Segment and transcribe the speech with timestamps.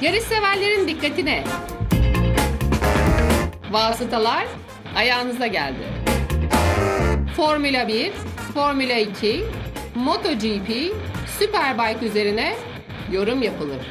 [0.00, 1.44] Yarış severlerin dikkatine.
[3.70, 4.46] Vasıtalar
[4.96, 5.78] ayağınıza geldi.
[7.36, 8.12] Formula 1,
[8.54, 9.44] Formula 2,
[9.94, 10.92] MotoGP,
[11.38, 12.56] Superbike üzerine
[13.12, 13.86] yorum yapılır.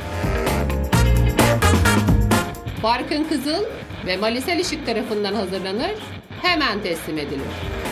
[2.84, 3.64] Barkın Kızıl
[4.06, 5.96] ve Malisel Işık tarafından hazırlanır,
[6.42, 7.85] hemen teslim edilir.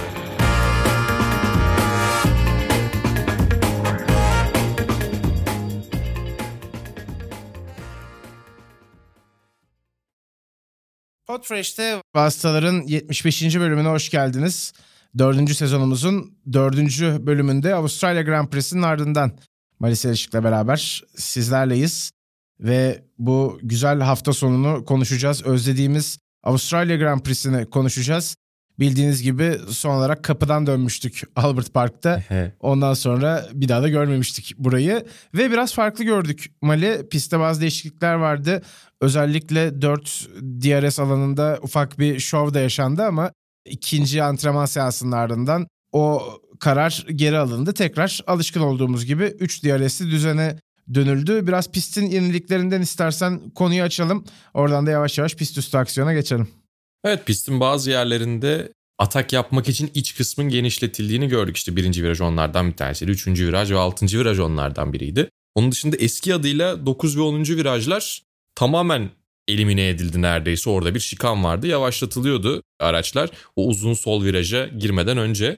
[11.27, 13.59] Podfresh'te Vasıtaların 75.
[13.59, 14.73] bölümüne hoş geldiniz.
[15.18, 19.32] Dördüncü sezonumuzun dördüncü bölümünde Avustralya Grand Prix'sinin ardından
[19.79, 22.11] Malise Işık'la beraber sizlerleyiz.
[22.59, 25.43] Ve bu güzel hafta sonunu konuşacağız.
[25.43, 28.35] Özlediğimiz Avustralya Grand Prix'sini konuşacağız.
[28.79, 32.23] Bildiğiniz gibi son olarak kapıdan dönmüştük Albert Park'ta.
[32.59, 35.05] Ondan sonra bir daha da görmemiştik burayı.
[35.33, 37.07] Ve biraz farklı gördük Mali.
[37.11, 38.61] Pistte bazı değişiklikler vardı.
[39.02, 43.31] Özellikle 4 DRS alanında ufak bir şov da yaşandı ama
[43.65, 46.23] ikinci antrenman seansının ardından o
[46.59, 47.73] karar geri alındı.
[47.73, 50.58] Tekrar alışkın olduğumuz gibi 3 DRS'li düzene
[50.93, 51.47] dönüldü.
[51.47, 54.25] Biraz pistin yeniliklerinden istersen konuyu açalım.
[54.53, 56.62] Oradan da yavaş yavaş pist üstü aksiyona geçelim.
[57.03, 61.57] Evet pistin bazı yerlerinde atak yapmak için iç kısmın genişletildiğini gördük.
[61.57, 63.11] İşte birinci viraj onlardan bir tanesiydi.
[63.11, 65.29] Üçüncü viraj ve altıncı viraj onlardan biriydi.
[65.55, 67.43] Onun dışında eski adıyla 9 ve 10.
[67.43, 68.23] virajlar
[68.55, 69.09] tamamen
[69.47, 70.69] elimine edildi neredeyse.
[70.69, 71.67] Orada bir şikan vardı.
[71.67, 75.57] Yavaşlatılıyordu araçlar o uzun sol viraja girmeden önce.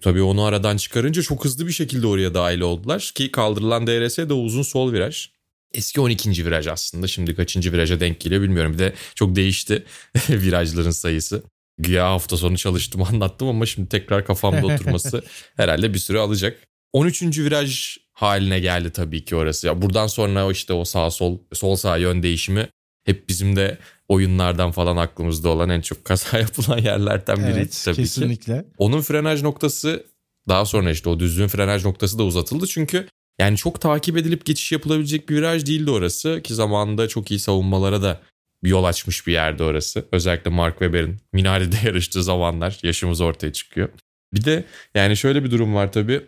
[0.00, 3.12] Tabii onu aradan çıkarınca çok hızlı bir şekilde oraya dahil oldular.
[3.14, 5.28] Ki kaldırılan DRS de uzun sol viraj.
[5.76, 6.46] Eski 12.
[6.46, 7.06] viraj aslında.
[7.06, 8.72] Şimdi kaçıncı viraja denk geliyor bilmiyorum.
[8.72, 9.84] Bir de çok değişti
[10.30, 11.42] virajların sayısı.
[11.78, 15.24] Güya hafta sonu çalıştım anlattım ama şimdi tekrar kafamda oturması
[15.56, 16.62] herhalde bir süre alacak.
[16.92, 17.22] 13.
[17.22, 19.66] viraj haline geldi tabii ki orası.
[19.66, 22.68] Ya buradan sonra işte o sağ sol sol sağ yön değişimi
[23.04, 23.78] hep bizim de
[24.08, 28.62] oyunlardan falan aklımızda olan en çok kaza yapılan yerlerden biri evet, tabii kesinlikle.
[28.62, 28.68] ki.
[28.78, 30.06] Onun frenaj noktası
[30.48, 32.66] daha sonra işte o düzlüğün frenaj noktası da uzatıldı.
[32.66, 36.40] Çünkü yani çok takip edilip geçiş yapılabilecek bir viraj değildi orası.
[36.44, 38.20] Ki zamanında çok iyi savunmalara da
[38.64, 40.04] bir yol açmış bir yerde orası.
[40.12, 43.88] Özellikle Mark Webber'in minarede yarıştığı zamanlar yaşımız ortaya çıkıyor.
[44.34, 44.64] Bir de
[44.94, 46.26] yani şöyle bir durum var tabii.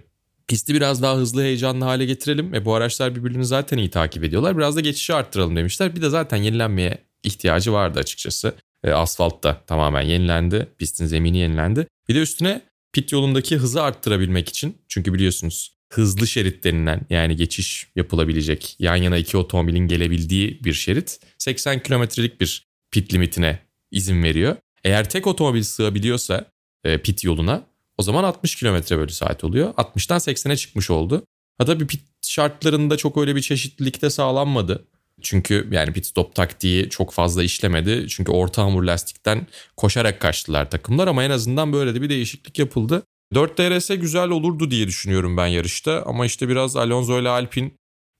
[0.48, 2.54] Pisti biraz daha hızlı heyecanlı hale getirelim.
[2.54, 4.56] E bu araçlar birbirini zaten iyi takip ediyorlar.
[4.56, 5.96] Biraz da geçişi arttıralım demişler.
[5.96, 8.54] Bir de zaten yenilenmeye ihtiyacı vardı açıkçası.
[8.84, 10.68] E, asfalt da tamamen yenilendi.
[10.78, 11.86] Pistin zemini yenilendi.
[12.08, 14.78] Bir de üstüne pit yolundaki hızı arttırabilmek için.
[14.88, 21.20] Çünkü biliyorsunuz hızlı şerit denilen yani geçiş yapılabilecek yan yana iki otomobilin gelebildiği bir şerit
[21.38, 23.58] 80 kilometrelik bir pit limitine
[23.90, 24.56] izin veriyor.
[24.84, 26.44] Eğer tek otomobil sığabiliyorsa
[26.84, 27.66] e, pit yoluna
[27.98, 29.74] o zaman 60 kilometre bölü saat oluyor.
[29.74, 31.24] 60'tan 80'e çıkmış oldu.
[31.58, 34.84] Hatta bir pit şartlarında çok öyle bir çeşitlilik de sağlanmadı.
[35.22, 38.06] Çünkü yani pit stop taktiği çok fazla işlemedi.
[38.08, 43.02] Çünkü orta hamur lastikten koşarak kaçtılar takımlar ama en azından böyle de bir değişiklik yapıldı.
[43.34, 47.74] 4 DRS güzel olurdu diye düşünüyorum ben yarışta ama işte biraz Alonso ile Alpin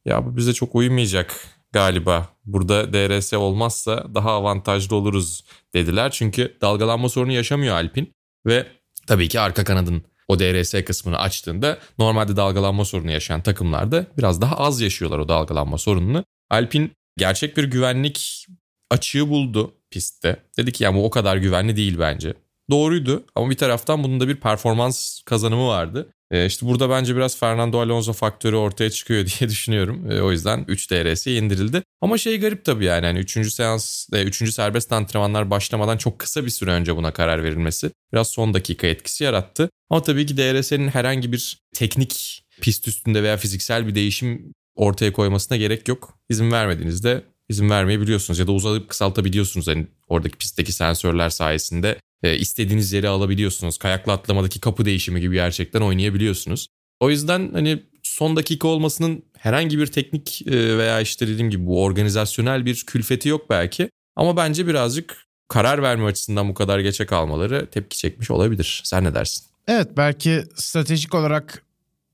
[0.05, 2.29] ya bu bize çok uymayacak galiba.
[2.45, 6.11] Burada DRS olmazsa daha avantajlı oluruz dediler.
[6.11, 8.13] Çünkü dalgalanma sorunu yaşamıyor Alpin
[8.47, 8.67] ve
[9.07, 14.57] tabii ki arka kanadın o DRS kısmını açtığında normalde dalgalanma sorunu yaşayan takımlarda biraz daha
[14.57, 16.25] az yaşıyorlar o dalgalanma sorununu.
[16.51, 18.47] Alpin gerçek bir güvenlik
[18.91, 20.43] açığı buldu pistte.
[20.59, 22.35] Dedi ki ya bu o kadar güvenli değil bence.
[22.71, 26.09] Doğruydu ama bir taraftan bunun da bir performans kazanımı vardı.
[26.31, 30.11] E işte burada bence biraz Fernando Alonso faktörü ortaya çıkıyor diye düşünüyorum.
[30.11, 31.83] E, o yüzden 3 DRS'ye indirildi.
[32.01, 33.07] Ama şey garip tabii yani.
[33.07, 33.53] yani 3.
[33.53, 34.43] seans, 3.
[34.43, 38.87] E, serbest antrenmanlar başlamadan çok kısa bir süre önce buna karar verilmesi biraz son dakika
[38.87, 39.71] etkisi yarattı.
[39.91, 45.57] Ama tabii ki DRS'nin herhangi bir teknik pist üstünde veya fiziksel bir değişim ortaya koymasına
[45.57, 46.19] gerek yok.
[46.29, 49.67] İzin vermediğinizde izin vermeyebiliyorsunuz ya da uzatıp kısaltabiliyorsunuz.
[49.67, 53.79] Yani oradaki pistteki sensörler sayesinde e, istediğiniz yere alabiliyorsunuz.
[53.79, 56.69] Kayakla atlamadaki kapı değişimi gibi gerçekten oynayabiliyorsunuz.
[57.01, 61.85] O yüzden hani son dakika olmasının herhangi bir teknik e, veya işte dediğim gibi bu
[61.85, 63.91] organizasyonel bir külfeti yok belki.
[64.17, 65.17] Ama bence birazcık
[65.49, 68.81] karar verme açısından bu kadar geçe kalmaları tepki çekmiş olabilir.
[68.85, 69.45] Sen ne dersin?
[69.69, 71.63] Evet belki stratejik olarak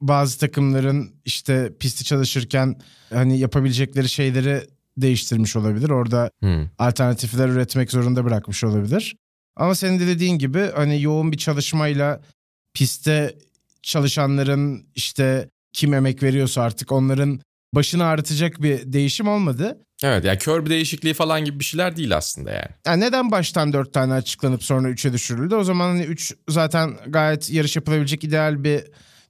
[0.01, 2.77] bazı takımların işte pisti çalışırken
[3.13, 4.63] hani yapabilecekleri şeyleri
[4.97, 5.91] değiştirmiş olabilir.
[5.91, 6.69] Orada hmm.
[6.79, 9.17] alternatifler üretmek zorunda bırakmış olabilir.
[9.57, 12.21] Ama senin de dediğin gibi hani yoğun bir çalışmayla
[12.75, 13.35] pistte
[13.83, 17.41] çalışanların işte kim emek veriyorsa artık onların
[17.75, 19.79] başını ağrıtacak bir değişim olmadı.
[20.03, 22.69] Evet yani kör bir değişikliği falan gibi bir şeyler değil aslında yani.
[22.87, 25.55] yani neden baştan dört tane açıklanıp sonra üçe düşürüldü?
[25.55, 28.85] O zaman hani üç zaten gayet yarış yapılabilecek ideal bir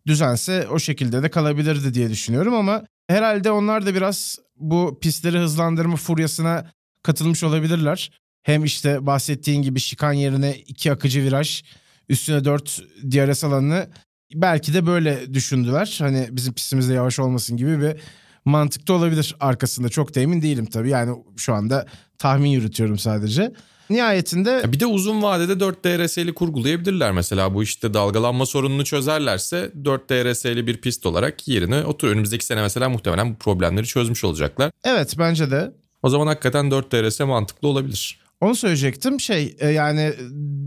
[0.07, 5.97] düzense o şekilde de kalabilirdi diye düşünüyorum ama Herhalde onlar da biraz bu pistleri hızlandırma
[5.97, 6.71] furyasına
[7.03, 8.11] katılmış olabilirler.
[8.45, 11.63] Hem işte bahsettiğin gibi şikan yerine iki akıcı viraj,
[12.09, 13.89] üstüne dört DRS alanı
[14.35, 15.97] belki de böyle düşündüler.
[15.99, 17.97] Hani bizim pistimizde yavaş olmasın gibi bir
[18.45, 19.89] mantıkta olabilir arkasında.
[19.89, 20.91] Çok da emin değilim tabii.
[20.91, 21.87] Yani şu anda
[22.19, 23.53] tahmin yürütüyorum sadece.
[23.91, 24.73] Nihayetinde...
[24.73, 27.55] Bir de uzun vadede 4 DRS'li kurgulayabilirler mesela.
[27.55, 32.09] Bu işte dalgalanma sorununu çözerlerse 4 DRS'li bir pist olarak yerine otur.
[32.09, 34.71] Önümüzdeki sene mesela muhtemelen bu problemleri çözmüş olacaklar.
[34.85, 35.73] Evet bence de.
[36.03, 38.24] O zaman hakikaten 4 DRS mantıklı olabilir.
[38.41, 39.21] Onu söyleyecektim.
[39.21, 40.13] Şey e, yani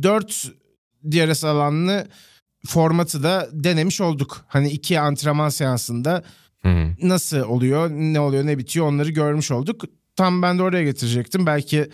[0.03, 0.51] 4
[1.03, 2.07] DRS alanlı
[2.65, 4.45] formatı da denemiş olduk.
[4.47, 6.23] Hani iki antrenman seansında
[6.61, 6.87] Hı.
[7.01, 9.83] nasıl oluyor, ne oluyor, ne bitiyor onları görmüş olduk.
[10.15, 11.45] Tam ben de oraya getirecektim.
[11.45, 11.89] Belki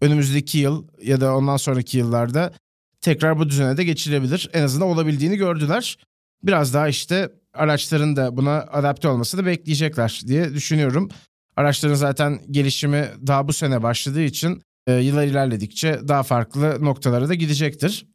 [0.00, 2.52] önümüzdeki yıl ya da ondan sonraki yıllarda
[3.00, 4.50] tekrar bu düzene de geçilebilir.
[4.52, 5.98] En azından olabildiğini gördüler.
[6.42, 11.08] Biraz daha işte araçların da buna adapte olmasını bekleyecekler diye düşünüyorum.
[11.56, 17.34] Araçların zaten gelişimi daha bu sene başladığı için e, yıllar ilerledikçe daha farklı noktalara da
[17.34, 18.06] gidecektir.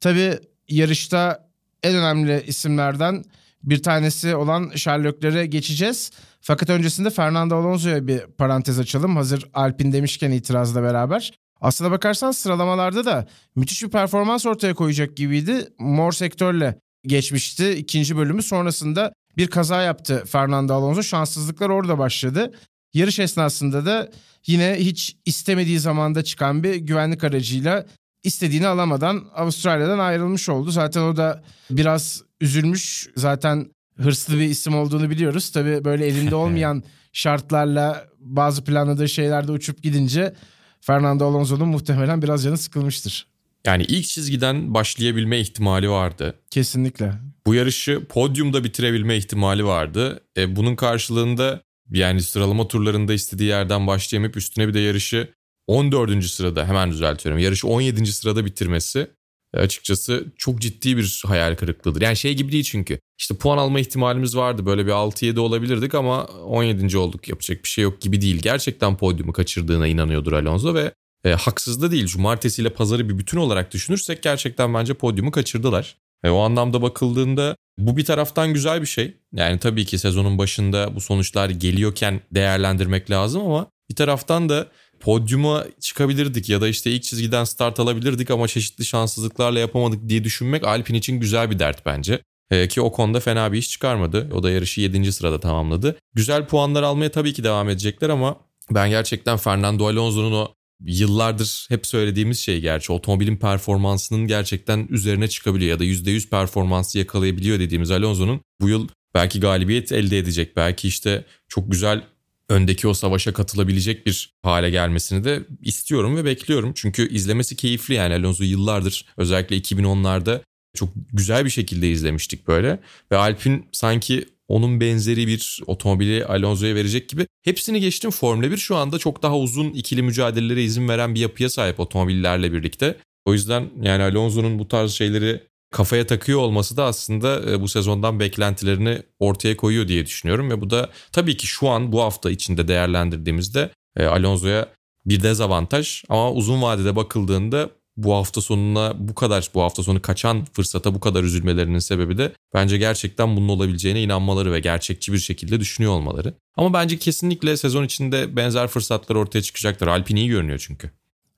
[0.00, 0.38] Tabii
[0.68, 1.50] yarışta
[1.82, 3.24] en önemli isimlerden
[3.62, 6.10] bir tanesi olan Sherlock'lere geçeceğiz.
[6.40, 9.16] Fakat öncesinde Fernando Alonso'ya bir parantez açalım.
[9.16, 11.32] Hazır Alpin demişken itirazla beraber.
[11.60, 13.26] Aslına bakarsan sıralamalarda da
[13.56, 15.68] müthiş bir performans ortaya koyacak gibiydi.
[15.78, 18.42] Mor sektörle geçmişti ikinci bölümü.
[18.42, 21.02] Sonrasında bir kaza yaptı Fernando Alonso.
[21.02, 22.52] Şanssızlıklar orada başladı.
[22.94, 24.10] Yarış esnasında da
[24.46, 27.86] yine hiç istemediği zamanda çıkan bir güvenlik aracıyla
[28.22, 30.70] istediğini alamadan Avustralya'dan ayrılmış oldu.
[30.70, 33.08] Zaten o da biraz üzülmüş.
[33.16, 35.50] Zaten hırslı bir isim olduğunu biliyoruz.
[35.50, 36.82] Tabii böyle elinde olmayan
[37.12, 40.34] şartlarla bazı planladığı şeylerde uçup gidince
[40.80, 43.26] Fernando Alonso'nun muhtemelen biraz canı sıkılmıştır.
[43.66, 46.34] Yani ilk çizgiden başlayabilme ihtimali vardı.
[46.50, 47.12] Kesinlikle.
[47.46, 50.20] Bu yarışı podyumda bitirebilme ihtimali vardı.
[50.36, 55.34] E, bunun karşılığında yani sıralama turlarında istediği yerden başlayamayıp üstüne bir de yarışı
[55.66, 56.24] 14.
[56.24, 57.42] sırada hemen düzeltiyorum.
[57.42, 58.12] Yarışı 17.
[58.12, 59.10] sırada bitirmesi
[59.54, 62.00] e, açıkçası çok ciddi bir hayal kırıklığıdır.
[62.00, 62.98] Yani şey gibi değil çünkü.
[63.18, 64.66] İşte puan alma ihtimalimiz vardı.
[64.66, 66.98] Böyle bir 6-7 olabilirdik ama 17.
[66.98, 67.28] olduk.
[67.28, 68.38] Yapacak bir şey yok gibi değil.
[68.42, 70.92] Gerçekten podyumu kaçırdığına inanıyordur Alonso ve
[71.24, 72.06] e, haksız da değil.
[72.06, 75.96] Cumartesi ile pazarı bir bütün olarak düşünürsek gerçekten bence podyumu kaçırdılar.
[76.24, 79.16] E, o anlamda bakıldığında bu bir taraftan güzel bir şey.
[79.32, 84.68] Yani tabii ki sezonun başında bu sonuçlar geliyorken değerlendirmek lazım ama bir taraftan da
[85.00, 90.66] podyuma çıkabilirdik ya da işte ilk çizgiden start alabilirdik ama çeşitli şanssızlıklarla yapamadık diye düşünmek
[90.66, 92.20] Alpin için güzel bir dert bence.
[92.50, 94.28] Ee, ki o konuda fena bir iş çıkarmadı.
[94.34, 95.12] O da yarışı 7.
[95.12, 95.98] sırada tamamladı.
[96.14, 98.36] Güzel puanlar almaya tabii ki devam edecekler ama
[98.70, 100.48] ben gerçekten Fernando Alonso'nun o
[100.84, 107.58] yıllardır hep söylediğimiz şey gerçi otomobilin performansının gerçekten üzerine çıkabiliyor ya da %100 performansı yakalayabiliyor
[107.58, 112.04] dediğimiz Alonso'nun bu yıl belki galibiyet elde edecek belki işte çok güzel
[112.48, 116.72] öndeki o savaşa katılabilecek bir hale gelmesini de istiyorum ve bekliyorum.
[116.74, 120.40] Çünkü izlemesi keyifli yani Alonso yıllardır özellikle 2010'larda
[120.74, 122.80] çok güzel bir şekilde izlemiştik böyle.
[123.12, 127.26] Ve Alp'in sanki onun benzeri bir otomobili Alonso'ya verecek gibi.
[127.42, 131.50] Hepsini geçtim Formula 1 şu anda çok daha uzun ikili mücadelelere izin veren bir yapıya
[131.50, 132.96] sahip otomobillerle birlikte.
[133.24, 138.20] O yüzden yani Alonso'nun bu tarz şeyleri kafaya takıyor olması da aslında e, bu sezondan
[138.20, 140.50] beklentilerini ortaya koyuyor diye düşünüyorum.
[140.50, 144.68] Ve bu da tabii ki şu an bu hafta içinde değerlendirdiğimizde e, Alonso'ya
[145.06, 147.70] bir dezavantaj ama uzun vadede bakıldığında
[148.04, 152.32] bu hafta sonuna bu kadar bu hafta sonu kaçan fırsata bu kadar üzülmelerinin sebebi de
[152.54, 156.34] bence gerçekten bunun olabileceğine inanmaları ve gerçekçi bir şekilde düşünüyor olmaları.
[156.56, 159.86] Ama bence kesinlikle sezon içinde benzer fırsatlar ortaya çıkacaktır.
[159.86, 160.90] Alpine iyi görünüyor çünkü.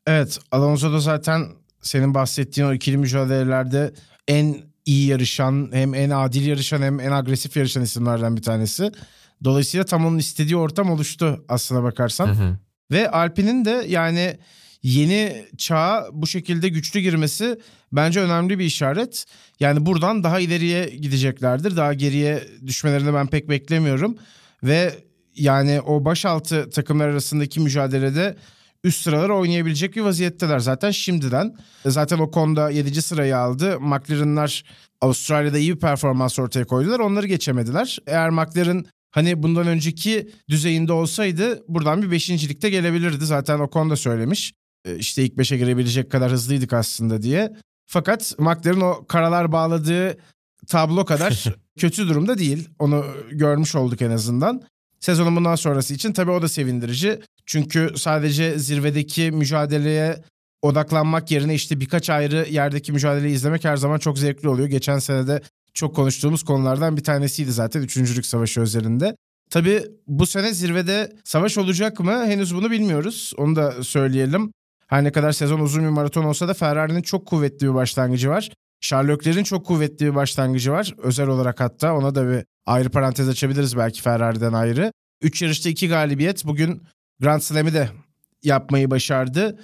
[0.06, 1.48] Evet Alonso da zaten
[1.80, 3.94] senin bahsettiğin o ikili mücadelelerde
[4.28, 8.92] en iyi yarışan hem en adil yarışan hem en agresif yarışan isimlerden bir tanesi.
[9.44, 12.26] Dolayısıyla tam onun istediği ortam oluştu aslına bakarsan.
[12.26, 12.58] Hı hı.
[12.90, 14.38] Ve Alpine'in de yani
[14.82, 17.58] yeni çağa bu şekilde güçlü girmesi
[17.92, 19.24] bence önemli bir işaret.
[19.60, 21.76] Yani buradan daha ileriye gideceklerdir.
[21.76, 24.16] Daha geriye düşmelerini ben pek beklemiyorum.
[24.62, 24.92] Ve
[25.36, 28.36] yani o başaltı takımlar arasındaki mücadelede
[28.84, 31.56] üst sıraları oynayabilecek bir vaziyetteler zaten şimdiden.
[31.86, 33.02] Zaten o konuda 7.
[33.02, 33.80] sırayı aldı.
[33.80, 34.64] McLaren'lar
[35.00, 37.00] Avustralya'da iyi bir performans ortaya koydular.
[37.00, 37.98] Onları geçemediler.
[38.06, 43.26] Eğer McLaren hani bundan önceki düzeyinde olsaydı buradan bir beşincilikte gelebilirdi.
[43.26, 44.52] Zaten o konuda söylemiş.
[44.84, 47.52] E, işte ilk beşe girebilecek kadar hızlıydık aslında diye.
[47.86, 50.18] Fakat McLaren o karalar bağladığı
[50.66, 51.44] tablo kadar
[51.78, 52.68] kötü durumda değil.
[52.78, 54.62] Onu görmüş olduk en azından.
[55.00, 57.20] Sezonun bundan sonrası için tabii o da sevindirici.
[57.46, 60.22] Çünkü sadece zirvedeki mücadeleye
[60.62, 64.68] odaklanmak yerine işte birkaç ayrı yerdeki mücadeleyi izlemek her zaman çok zevkli oluyor.
[64.68, 65.42] Geçen senede
[65.74, 69.16] çok konuştuğumuz konulardan bir tanesiydi zaten üçüncülük savaşı özelinde.
[69.50, 73.32] Tabii bu sene zirvede savaş olacak mı henüz bunu bilmiyoruz.
[73.36, 74.52] Onu da söyleyelim.
[74.92, 78.50] Her ne kadar sezon uzun bir maraton olsa da Ferrari'nin çok kuvvetli bir başlangıcı var.
[78.80, 80.94] Charlotte'lerin çok kuvvetli bir başlangıcı var.
[80.98, 84.92] Özel olarak hatta ona da bir ayrı parantez açabiliriz belki Ferrari'den ayrı.
[85.22, 86.44] 3 yarışta 2 galibiyet.
[86.44, 86.82] Bugün
[87.20, 87.88] Grand Slam'i de
[88.42, 89.58] yapmayı başardı.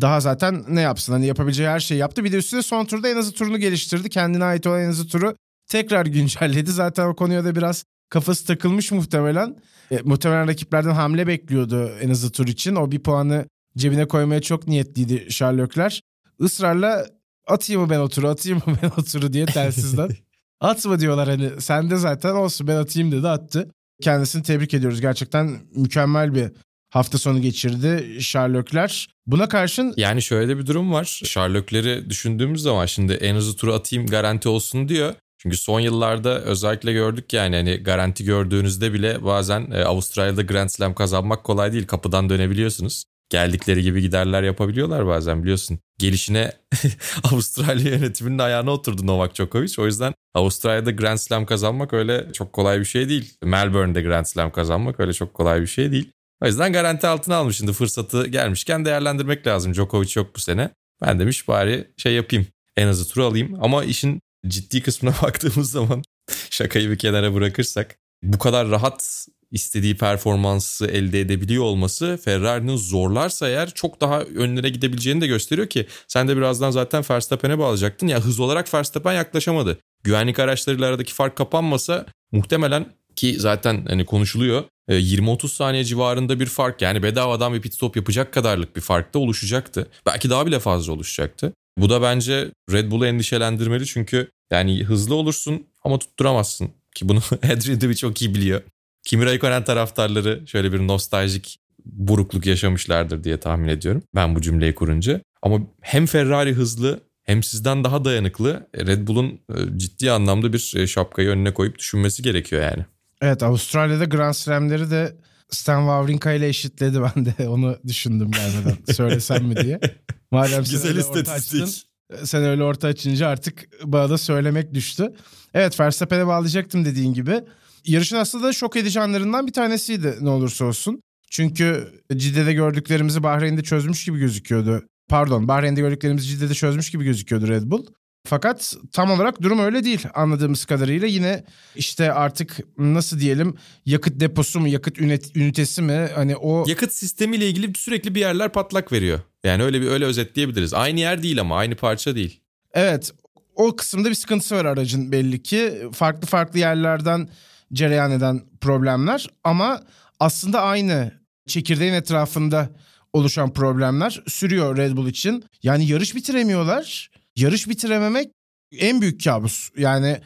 [0.00, 2.24] Daha zaten ne yapsın hani yapabileceği her şeyi yaptı.
[2.24, 4.08] Bir de üstüne son turda en hızlı turunu geliştirdi.
[4.08, 5.36] Kendine ait olan en hızlı turu
[5.68, 6.70] tekrar güncelledi.
[6.70, 9.56] Zaten o konuya da biraz kafası takılmış muhtemelen.
[9.90, 12.74] E, muhtemelen rakiplerden hamle bekliyordu en hızlı tur için.
[12.74, 16.00] O bir puanı cebine koymaya çok niyetliydi Sherlockler.
[16.40, 17.06] Israrla
[17.46, 20.10] atayım mı ben o turu atayım mı ben o turu diye telsizden.
[20.60, 23.70] Atma diyorlar hani sende zaten olsun ben atayım dedi attı.
[24.02, 25.00] Kendisini tebrik ediyoruz.
[25.00, 26.50] Gerçekten mükemmel bir
[26.90, 29.08] hafta sonu geçirdi Sherlockler.
[29.26, 29.94] Buna karşın...
[29.96, 31.20] Yani şöyle bir durum var.
[31.24, 35.14] Sherlockleri düşündüğümüz zaman şimdi en hızlı turu atayım garanti olsun diyor.
[35.38, 40.94] Çünkü son yıllarda özellikle gördük yani hani garanti gördüğünüzde bile bazen e, Avustralya'da Grand Slam
[40.94, 41.86] kazanmak kolay değil.
[41.86, 43.04] Kapıdan dönebiliyorsunuz.
[43.30, 45.78] Geldikleri gibi giderler yapabiliyorlar bazen biliyorsun.
[45.98, 46.52] Gelişine
[47.32, 49.72] Avustralya yönetiminin ayağına oturdu Novak Djokovic.
[49.78, 53.34] O yüzden Avustralya'da Grand Slam kazanmak öyle çok kolay bir şey değil.
[53.42, 56.10] Melbourne'de Grand Slam kazanmak öyle çok kolay bir şey değil.
[56.42, 59.74] O yüzden garanti altına almış şimdi fırsatı gelmişken değerlendirmek lazım.
[59.74, 60.70] Djokovic yok bu sene.
[61.02, 63.58] Ben demiş bari şey yapayım en azı turu alayım.
[63.60, 66.02] Ama işin ciddi kısmına baktığımız zaman
[66.50, 73.70] şakayı bir kenara bırakırsak bu kadar rahat istediği performansı elde edebiliyor olması Ferrari'nin zorlarsa eğer
[73.70, 78.06] çok daha önlere gidebileceğini de gösteriyor ki sen de birazdan zaten Verstappen'e bağlayacaktın.
[78.06, 79.78] Ya hız olarak Verstappen yaklaşamadı.
[80.04, 82.86] Güvenlik araçlarıyla aradaki fark kapanmasa muhtemelen
[83.16, 87.96] ki zaten hani konuşuluyor 20-30 e, saniye civarında bir fark yani bedavadan bir pit stop
[87.96, 89.88] yapacak kadarlık bir fark da oluşacaktı.
[90.06, 91.52] Belki daha bile fazla oluşacaktı.
[91.78, 96.70] Bu da bence Red Bull'u endişelendirmeli çünkü yani hızlı olursun ama tutturamazsın.
[96.94, 98.62] Ki bunu Adrian Newey çok iyi biliyor.
[99.04, 104.02] Kimi Raikkonen taraftarları şöyle bir nostaljik burukluk yaşamışlardır diye tahmin ediyorum.
[104.14, 105.20] Ben bu cümleyi kurunca.
[105.42, 108.68] Ama hem Ferrari hızlı hem sizden daha dayanıklı.
[108.76, 112.84] Red Bull'un e, ciddi anlamda bir e, şapkayı önüne koyup düşünmesi gerekiyor yani.
[113.22, 115.16] Evet Avustralya'da Grand Slam'leri de
[115.50, 119.80] Stan Wawrinka ile eşitledi ben de onu düşündüm gelmeden söylesem mi diye.
[120.30, 121.86] Madem Güzel istatistik.
[122.24, 125.12] Sen öyle orta açınca artık bana da söylemek düştü.
[125.54, 127.40] Evet Verstappen'e bağlayacaktım dediğin gibi.
[127.84, 131.00] Yarışın aslında şok edici anlarından bir tanesiydi ne olursa olsun.
[131.30, 134.82] Çünkü Cidde'de gördüklerimizi Bahreyn'de çözmüş gibi gözüküyordu.
[135.08, 137.86] Pardon Bahreyn'de gördüklerimizi Cidde'de çözmüş gibi gözüküyordu Red Bull.
[138.26, 141.06] Fakat tam olarak durum öyle değil anladığımız kadarıyla.
[141.06, 141.44] Yine
[141.76, 143.54] işte artık nasıl diyelim
[143.86, 144.98] yakıt deposu mu yakıt
[145.34, 146.64] ünitesi mi hani o...
[146.68, 149.20] Yakıt sistemiyle ilgili sürekli bir yerler patlak veriyor.
[149.44, 150.74] Yani öyle bir öyle özetleyebiliriz.
[150.74, 152.40] Aynı yer değil ama aynı parça değil.
[152.74, 153.12] Evet
[153.54, 155.82] o kısımda bir sıkıntısı var aracın belli ki.
[155.92, 157.28] Farklı farklı yerlerden
[157.74, 159.80] cereyan eden problemler ama
[160.20, 161.12] aslında aynı
[161.46, 162.70] çekirdeğin etrafında
[163.12, 165.44] oluşan problemler sürüyor Red Bull için.
[165.62, 167.10] Yani yarış bitiremiyorlar.
[167.36, 168.30] Yarış bitirememek
[168.78, 169.70] en büyük kabus.
[169.76, 170.20] Yani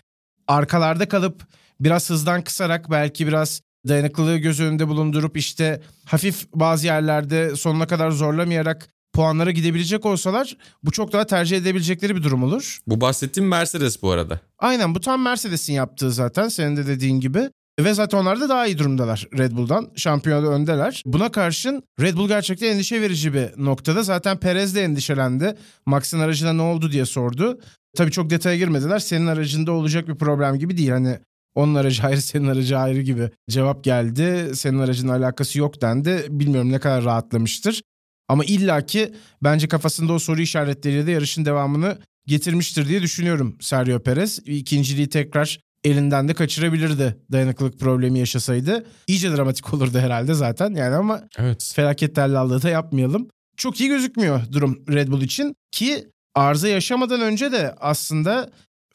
[0.47, 1.47] arkalarda kalıp
[1.81, 8.11] biraz hızdan kısarak belki biraz dayanıklılığı göz önünde bulundurup işte hafif bazı yerlerde sonuna kadar
[8.11, 12.79] zorlamayarak puanlara gidebilecek olsalar bu çok daha tercih edebilecekleri bir durum olur.
[12.87, 14.41] Bu bahsettiğim Mercedes bu arada.
[14.59, 17.50] Aynen bu tam Mercedes'in yaptığı zaten senin de dediğin gibi.
[17.81, 19.91] Ve zaten onlar da daha iyi durumdalar Red Bull'dan.
[19.97, 21.03] Şampiyonada öndeler.
[21.07, 24.03] Buna karşın Red Bull gerçekten endişe verici bir noktada.
[24.03, 25.55] Zaten Perez de endişelendi.
[25.87, 27.61] Max'in aracına ne oldu diye sordu.
[27.97, 28.99] Tabii çok detaya girmediler.
[28.99, 30.91] Senin aracında olacak bir problem gibi değil.
[30.91, 31.19] Hani
[31.55, 34.50] onun aracı ayrı senin aracı ayrı gibi cevap geldi.
[34.55, 36.27] Senin aracın alakası yok dendi.
[36.31, 37.83] Bilmiyorum ne kadar rahatlamıştır.
[38.28, 44.38] Ama illaki bence kafasında o soru işaretleriyle de yarışın devamını getirmiştir diye düşünüyorum Sergio Perez.
[44.47, 48.87] İkinciliği tekrar elinden de kaçırabilirdi dayanıklılık problemi yaşasaydı.
[49.06, 51.73] İyice dramatik olurdu herhalde zaten yani ama evet.
[51.76, 53.28] felaket tellallığı da yapmayalım.
[53.56, 58.50] Çok iyi gözükmüyor durum Red Bull için ki arıza yaşamadan önce de aslında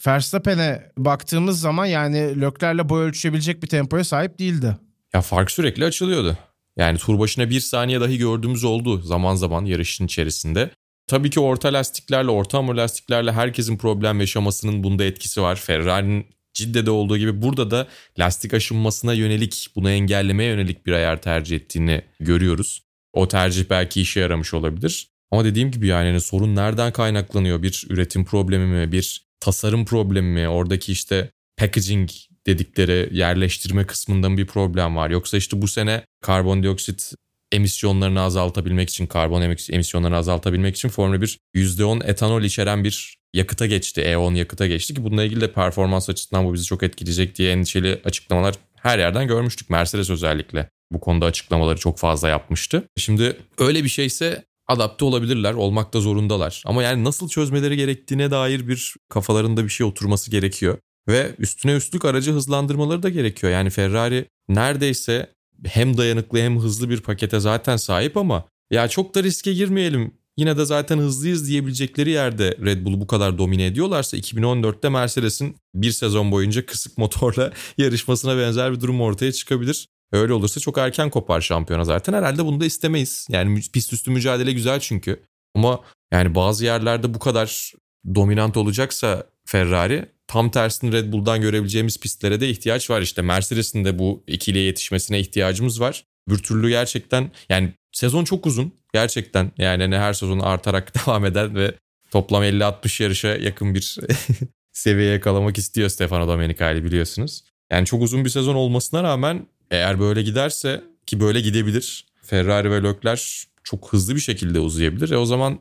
[0.07, 4.77] Verstappen'e baktığımız zaman yani Lökler'le boy ölçüşebilecek bir tempoya sahip değildi.
[5.13, 6.37] Ya fark sürekli açılıyordu.
[6.77, 10.69] Yani tur başına bir saniye dahi gördüğümüz oldu zaman zaman yarışın içerisinde.
[11.07, 15.55] Tabii ki orta lastiklerle, orta hamur lastiklerle herkesin problem yaşamasının bunda etkisi var.
[15.55, 17.87] Ferrari'nin Cidde'de olduğu gibi burada da
[18.19, 22.83] lastik aşınmasına yönelik, bunu engellemeye yönelik bir ayar tercih ettiğini görüyoruz.
[23.13, 25.07] O tercih belki işe yaramış olabilir.
[25.31, 27.63] Ama dediğim gibi yani hani sorun nereden kaynaklanıyor?
[27.63, 30.49] Bir üretim problemi mi, bir tasarım problemi mi?
[30.49, 32.09] Oradaki işte packaging
[32.47, 35.09] dedikleri yerleştirme kısmında bir problem var.
[35.09, 37.13] Yoksa işte bu sene karbondioksit
[37.51, 44.01] emisyonlarını azaltabilmek için, karbon emisyonlarını azaltabilmek için Formula 1 %10 etanol içeren bir yakıta geçti.
[44.01, 48.01] E10 yakıta geçti ki bununla ilgili de performans açısından bu bizi çok etkileyecek diye endişeli
[48.05, 49.69] açıklamalar her yerden görmüştük.
[49.69, 52.83] Mercedes özellikle bu konuda açıklamaları çok fazla yapmıştı.
[52.97, 56.63] Şimdi öyle bir şeyse adapte olabilirler, olmakta zorundalar.
[56.65, 60.77] Ama yani nasıl çözmeleri gerektiğine dair bir kafalarında bir şey oturması gerekiyor.
[61.07, 63.53] Ve üstüne üstlük aracı hızlandırmaları da gerekiyor.
[63.53, 65.29] Yani Ferrari neredeyse
[65.65, 70.11] hem dayanıklı hem hızlı bir pakete zaten sahip ama ya çok da riske girmeyelim.
[70.37, 75.91] Yine de zaten hızlıyız diyebilecekleri yerde Red Bull'u bu kadar domine ediyorlarsa 2014'te Mercedes'in bir
[75.91, 79.87] sezon boyunca kısık motorla yarışmasına benzer bir durum ortaya çıkabilir.
[80.11, 82.13] Öyle olursa çok erken kopar şampiyona zaten.
[82.13, 83.27] Herhalde bunu da istemeyiz.
[83.29, 85.23] Yani pist üstü mücadele güzel çünkü.
[85.55, 85.79] Ama
[86.13, 87.73] yani bazı yerlerde bu kadar
[88.15, 93.01] dominant olacaksa Ferrari tam tersini Red Bull'dan görebileceğimiz pistlere de ihtiyaç var.
[93.01, 96.05] İşte Mercedes'in de bu ikiliye yetişmesine ihtiyacımız var.
[96.29, 101.55] Bir türlü gerçekten yani sezon çok uzun gerçekten yani hani her sezon artarak devam eden
[101.55, 101.75] ve
[102.11, 103.97] toplam 50-60 yarışa yakın bir
[104.71, 107.43] seviyeye yakalamak istiyor Stefano Domenicali biliyorsunuz.
[107.71, 112.05] Yani çok uzun bir sezon olmasına rağmen eğer böyle giderse ki böyle gidebilir.
[112.21, 113.23] Ferrari ve Leclerc
[113.63, 115.09] çok hızlı bir şekilde uzayabilir.
[115.09, 115.59] E o zaman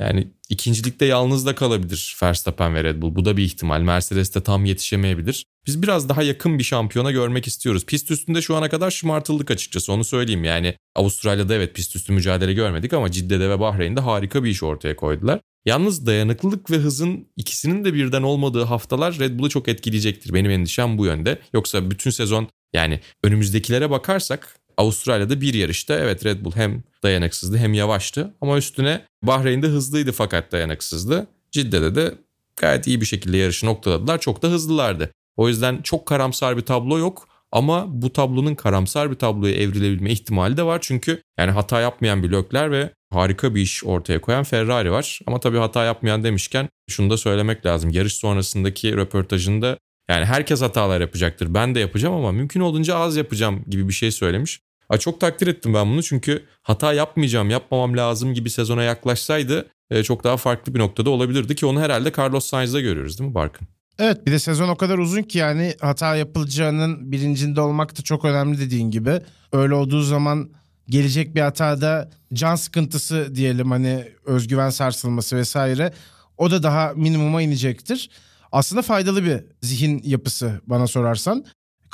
[0.00, 3.14] yani ikincilikte yalnız da kalabilir Verstappen ve Red Bull.
[3.14, 3.80] Bu da bir ihtimal.
[3.80, 5.46] Mercedes de tam yetişemeyebilir.
[5.66, 7.86] Biz biraz daha yakın bir şampiyona görmek istiyoruz.
[7.86, 10.44] Pist üstünde şu ana kadar şımartıldık açıkçası onu söyleyeyim.
[10.44, 14.96] Yani Avustralya'da evet pist üstü mücadele görmedik ama Cidde'de ve Bahreyn'de harika bir iş ortaya
[14.96, 15.40] koydular.
[15.66, 20.34] Yalnız dayanıklılık ve hızın ikisinin de birden olmadığı haftalar Red Bull'u çok etkileyecektir.
[20.34, 21.38] Benim endişem bu yönde.
[21.52, 27.74] Yoksa bütün sezon yani önümüzdekilere bakarsak Avustralya'da bir yarışta evet Red Bull hem dayanıksızdı hem
[27.74, 31.26] yavaştı ama üstüne Bahreyn'de hızlıydı fakat dayanıksızdı.
[31.50, 32.14] Cidde'de de
[32.56, 34.20] gayet iyi bir şekilde yarışı noktaladılar.
[34.20, 35.10] Çok da hızlılardı.
[35.36, 40.56] O yüzden çok karamsar bir tablo yok ama bu tablonun karamsar bir tabloya evrilebilme ihtimali
[40.56, 40.78] de var.
[40.82, 45.20] Çünkü yani hata yapmayan bir Lökler ve harika bir iş ortaya koyan Ferrari var.
[45.26, 47.90] Ama tabii hata yapmayan demişken şunu da söylemek lazım.
[47.90, 49.78] Yarış sonrasındaki röportajında
[50.10, 51.54] yani herkes hatalar yapacaktır.
[51.54, 54.60] Ben de yapacağım ama mümkün olduğunca az yapacağım gibi bir şey söylemiş.
[54.90, 60.02] Ay çok takdir ettim ben bunu çünkü hata yapmayacağım, yapmamam lazım gibi sezona yaklaşsaydı e,
[60.02, 63.68] çok daha farklı bir noktada olabilirdi ki onu herhalde Carlos Sainz'da görüyoruz değil mi Barkın?
[63.98, 68.24] Evet bir de sezon o kadar uzun ki yani hata yapılacağının bilincinde olmak da çok
[68.24, 69.20] önemli dediğin gibi.
[69.52, 70.50] Öyle olduğu zaman
[70.88, 75.92] gelecek bir hatada can sıkıntısı diyelim hani özgüven sarsılması vesaire
[76.38, 78.10] o da daha minimuma inecektir.
[78.52, 81.44] Aslında faydalı bir zihin yapısı bana sorarsan.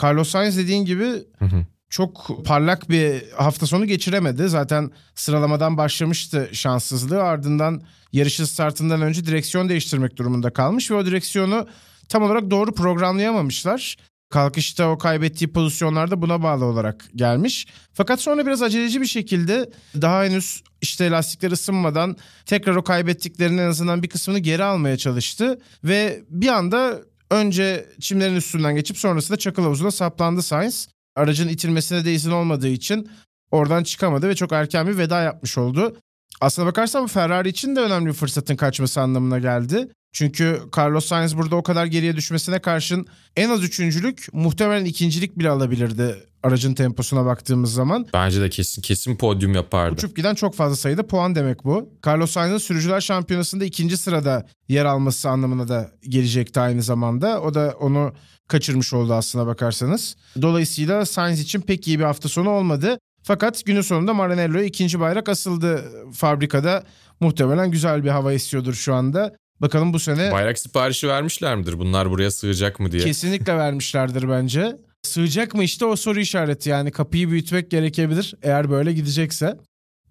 [0.02, 1.06] Carlos Sainz dediğin gibi
[1.38, 4.49] hı hı çok parlak bir hafta sonu geçiremedi.
[4.49, 7.22] Zaten sıralamadan başlamıştı şanssızlığı.
[7.22, 11.66] Ardından yarışın startından önce direksiyon değiştirmek durumunda kalmış ve o direksiyonu
[12.09, 13.96] tam olarak doğru programlayamamışlar.
[14.31, 17.66] Kalkışta o kaybettiği pozisyonlarda buna bağlı olarak gelmiş.
[17.92, 19.70] Fakat sonra biraz aceleci bir şekilde
[20.01, 25.59] daha henüz işte lastikler ısınmadan tekrar o kaybettiklerinin en azından bir kısmını geri almaya çalıştı.
[25.85, 32.14] Ve bir anda önce çimlerin üstünden geçip sonrasında çakıl havuzuna saplandı Sainz aracın itilmesine de
[32.14, 33.09] izin olmadığı için
[33.50, 35.96] oradan çıkamadı ve çok erken bir veda yapmış oldu.
[36.40, 39.88] Aslına bakarsan Ferrari için de önemli bir fırsatın kaçması anlamına geldi.
[40.16, 45.50] Çünkü Carlos Sainz burada o kadar geriye düşmesine karşın en az üçüncülük muhtemelen ikincilik bile
[45.50, 48.07] alabilirdi aracın temposuna baktığımız zaman.
[48.12, 49.94] Bence de kesin kesin podyum yapardı.
[49.94, 51.92] Uçup giden çok fazla sayıda puan demek bu.
[52.07, 57.42] Carlos Sainz'ın sürücüler şampiyonasında ikinci sırada yer alması anlamına da gelecekti aynı zamanda.
[57.42, 58.12] O da onu
[58.48, 60.16] kaçırmış oldu aslına bakarsanız.
[60.42, 62.98] Dolayısıyla Sainz için pek iyi bir hafta sonu olmadı.
[63.22, 66.83] Fakat günün sonunda Maranello'ya ikinci bayrak asıldı fabrikada.
[67.20, 69.37] Muhtemelen güzel bir hava istiyordur şu anda.
[69.60, 70.32] Bakalım bu sene...
[70.32, 71.78] Bayrak siparişi vermişler midir?
[71.78, 73.04] Bunlar buraya sığacak mı diye.
[73.04, 74.76] Kesinlikle vermişlerdir bence.
[75.02, 79.58] Sığacak mı işte o soru işareti yani kapıyı büyütmek gerekebilir eğer böyle gidecekse.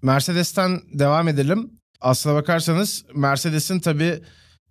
[0.02, 1.72] Mercedes'ten devam edelim.
[2.02, 4.20] Aslına bakarsanız Mercedes'in tabii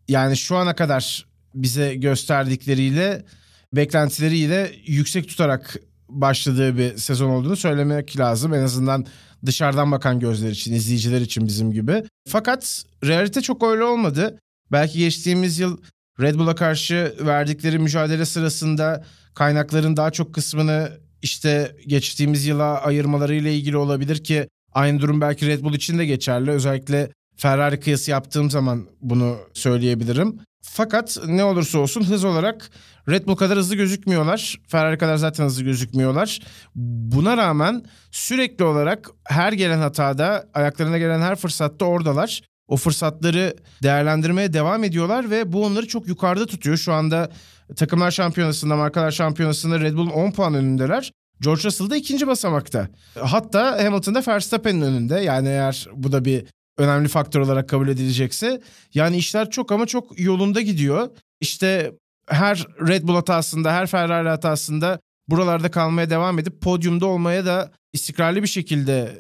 [0.09, 3.25] yani şu ana kadar bize gösterdikleriyle
[3.73, 5.77] beklentileriyle yüksek tutarak
[6.09, 8.55] başladığı bir sezon olduğunu söylemek lazım.
[8.55, 9.07] En azından
[9.47, 12.03] dışarıdan bakan gözler için, izleyiciler için bizim gibi.
[12.29, 14.39] Fakat realite çok öyle olmadı.
[14.75, 15.79] Belki geçtiğimiz yıl
[16.21, 23.77] Red Bull'a karşı verdikleri mücadele sırasında kaynakların daha çok kısmını işte geçtiğimiz yıla ayırmalarıyla ilgili
[23.77, 26.51] olabilir ki aynı durum belki Red Bull için de geçerli.
[26.51, 30.39] Özellikle Ferrari kıyası yaptığım zaman bunu söyleyebilirim.
[30.63, 32.71] Fakat ne olursa olsun hız olarak
[33.09, 34.61] Red Bull kadar hızlı gözükmüyorlar.
[34.69, 36.41] Ferrari kadar zaten hızlı gözükmüyorlar.
[36.75, 42.43] Buna rağmen sürekli olarak her gelen hatada, ayaklarına gelen her fırsatta oradalar.
[42.69, 46.77] O fırsatları değerlendirmeye devam ediyorlar ve bu onları çok yukarıda tutuyor.
[46.77, 47.31] Şu anda
[47.77, 51.13] takımlar şampiyonasında, markalar şampiyonasında Red Bull'un 10 puan önündeler.
[51.41, 52.89] George Russell da ikinci basamakta.
[53.21, 55.21] Hatta Hamilton da Verstappen'in önünde.
[55.21, 56.45] Yani eğer bu da bir
[56.79, 58.61] önemli faktör olarak kabul edilecekse.
[58.95, 61.09] Yani işler çok ama çok yolunda gidiyor.
[61.41, 61.93] İşte
[62.29, 68.43] her Red Bull hatasında, her Ferrari hatasında buralarda kalmaya devam edip podyumda olmaya da istikrarlı
[68.43, 69.19] bir şekilde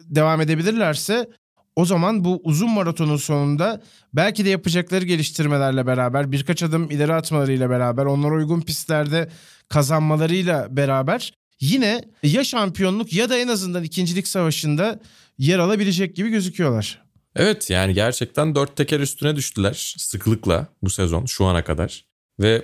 [0.00, 1.28] devam edebilirlerse
[1.76, 3.82] o zaman bu uzun maratonun sonunda
[4.12, 9.28] belki de yapacakları geliştirmelerle beraber birkaç adım ileri atmalarıyla beraber onlara uygun pistlerde
[9.68, 15.00] kazanmalarıyla beraber yine ya şampiyonluk ya da en azından ikincilik savaşında
[15.38, 17.04] yer alabilecek gibi gözüküyorlar.
[17.36, 22.04] Evet yani gerçekten dört teker üstüne düştüler sıklıkla bu sezon şu ana kadar.
[22.40, 22.62] Ve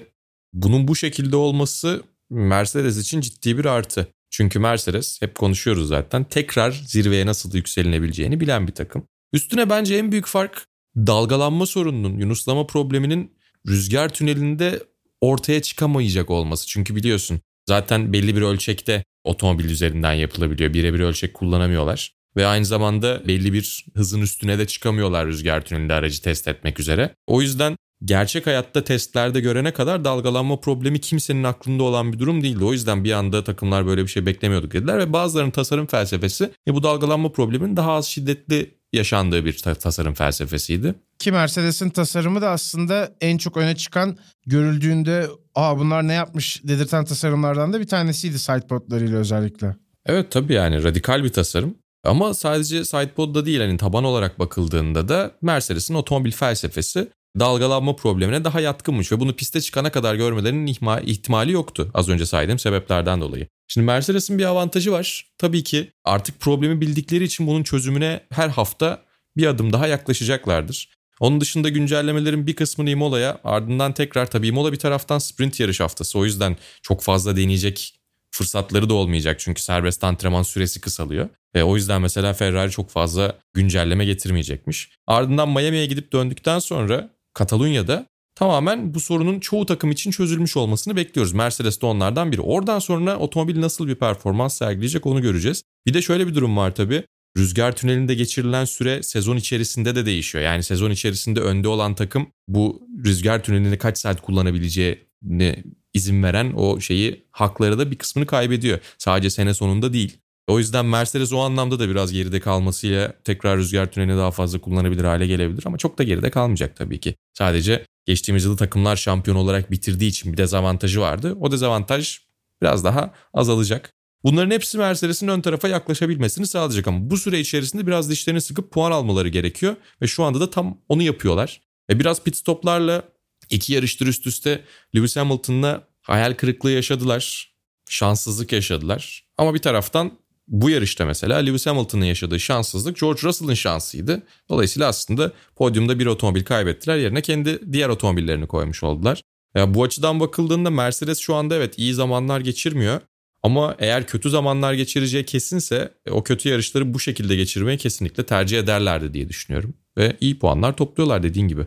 [0.52, 4.06] bunun bu şekilde olması Mercedes için ciddi bir artı.
[4.30, 9.06] Çünkü Mercedes hep konuşuyoruz zaten tekrar zirveye nasıl yükselinebileceğini bilen bir takım.
[9.32, 10.64] Üstüne bence en büyük fark
[10.96, 13.32] dalgalanma sorununun, yunuslama probleminin
[13.68, 14.82] rüzgar tünelinde
[15.20, 16.66] ortaya çıkamayacak olması.
[16.66, 20.74] Çünkü biliyorsun zaten belli bir ölçekte otomobil üzerinden yapılabiliyor.
[20.74, 22.12] Birebir ölçek kullanamıyorlar.
[22.36, 27.14] Ve aynı zamanda belli bir hızın üstüne de çıkamıyorlar rüzgar tünelinde aracı test etmek üzere.
[27.26, 32.64] O yüzden gerçek hayatta testlerde görene kadar dalgalanma problemi kimsenin aklında olan bir durum değildi.
[32.64, 36.74] O yüzden bir anda takımlar böyle bir şey beklemiyorduk dediler ve bazılarının tasarım felsefesi e,
[36.74, 40.94] bu dalgalanma probleminin daha az şiddetli yaşandığı bir tasarım felsefesiydi.
[41.18, 47.04] Ki Mercedes'in tasarımı da aslında en çok öne çıkan görüldüğünde aa bunlar ne yapmış dedirten
[47.04, 49.76] tasarımlardan da bir tanesiydi sidepodlarıyla özellikle.
[50.06, 51.74] Evet tabii yani radikal bir tasarım.
[52.04, 58.60] Ama sadece sidepod'da değil hani taban olarak bakıldığında da Mercedes'in otomobil felsefesi dalgalanma problemine daha
[58.60, 60.66] yatkınmış ve bunu piste çıkana kadar görmelerinin
[61.06, 63.46] ihtimali yoktu az önce saydığım sebeplerden dolayı.
[63.68, 65.26] Şimdi Mercedes'in bir avantajı var.
[65.38, 69.02] Tabii ki artık problemi bildikleri için bunun çözümüne her hafta
[69.36, 71.00] bir adım daha yaklaşacaklardır.
[71.20, 76.18] Onun dışında güncellemelerin bir kısmını Imola'ya ardından tekrar tabii Imola bir taraftan sprint yarış haftası.
[76.18, 81.28] O yüzden çok fazla deneyecek fırsatları da olmayacak çünkü serbest antrenman süresi kısalıyor.
[81.54, 84.90] E, o yüzden mesela Ferrari çok fazla güncelleme getirmeyecekmiş.
[85.06, 91.32] Ardından Miami'ye gidip döndükten sonra Katalunya'da tamamen bu sorunun çoğu takım için çözülmüş olmasını bekliyoruz.
[91.32, 92.40] Mercedes de onlardan biri.
[92.40, 95.62] Oradan sonra otomobil nasıl bir performans sergileyecek onu göreceğiz.
[95.86, 97.04] Bir de şöyle bir durum var tabii.
[97.36, 100.44] Rüzgar tünelinde geçirilen süre sezon içerisinde de değişiyor.
[100.44, 105.64] Yani sezon içerisinde önde olan takım bu rüzgar tünelini kaç saat kullanabileceğini
[105.94, 108.78] izin veren o şeyi hakları da bir kısmını kaybediyor.
[108.98, 110.18] Sadece sene sonunda değil.
[110.50, 115.04] O yüzden Mercedes o anlamda da biraz geride kalmasıyla tekrar rüzgar tünelini daha fazla kullanabilir
[115.04, 117.14] hale gelebilir ama çok da geride kalmayacak tabii ki.
[117.34, 121.36] Sadece geçtiğimiz yıl takımlar şampiyon olarak bitirdiği için bir dezavantajı vardı.
[121.40, 122.18] O dezavantaj
[122.62, 123.92] biraz daha azalacak.
[124.24, 128.92] Bunların hepsi Mercedes'in ön tarafa yaklaşabilmesini sağlayacak ama bu süre içerisinde biraz dişlerini sıkıp puan
[128.92, 131.60] almaları gerekiyor ve şu anda da tam onu yapıyorlar.
[131.90, 133.02] E biraz pit stoplarla
[133.50, 134.64] iki yarıştır üst üste
[134.96, 137.50] Lewis Hamilton'la hayal kırıklığı yaşadılar.
[137.88, 139.24] Şanssızlık yaşadılar.
[139.38, 140.19] Ama bir taraftan
[140.50, 144.22] bu yarışta mesela Lewis Hamilton'ın yaşadığı şanssızlık George Russell'ın şansıydı.
[144.48, 146.96] Dolayısıyla aslında podyumda bir otomobil kaybettiler.
[146.96, 149.22] Yerine kendi diğer otomobillerini koymuş oldular.
[149.54, 153.00] Ya bu açıdan bakıldığında Mercedes şu anda evet iyi zamanlar geçirmiyor.
[153.42, 158.58] Ama eğer kötü zamanlar geçireceği kesinse e, o kötü yarışları bu şekilde geçirmeyi kesinlikle tercih
[158.58, 159.74] ederlerdi diye düşünüyorum.
[159.96, 161.66] Ve iyi puanlar topluyorlar dediğin gibi.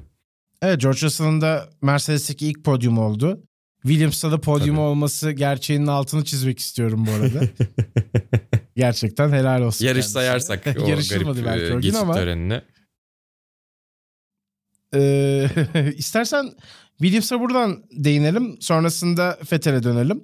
[0.62, 3.44] Evet George Russell'ın da Mercedes'teki ilk podyum oldu.
[3.84, 7.48] Williams'ta da podyum olması gerçeğinin altını çizmek istiyorum bu arada.
[8.76, 9.86] Gerçekten helal olsun.
[9.86, 10.22] Yarış kendisine.
[10.22, 12.14] sayarsak o Yarışılmadı garip belki o gün ama.
[12.14, 12.62] törenine.
[14.96, 15.50] Ee,
[15.98, 16.54] istersen
[16.98, 18.58] Williams'a buradan değinelim.
[18.62, 20.24] Sonrasında Fethel'e dönelim.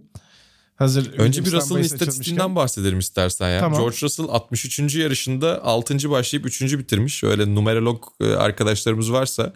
[0.76, 3.60] Hazır Önce bir Russell'ın istatistiğinden bahsedelim istersen ya.
[3.60, 3.80] Tamam.
[3.80, 4.96] George Russell 63.
[4.96, 6.10] yarışında 6.
[6.10, 6.62] başlayıp 3.
[6.62, 7.24] bitirmiş.
[7.24, 9.54] Öyle numerolog e, arkadaşlarımız varsa,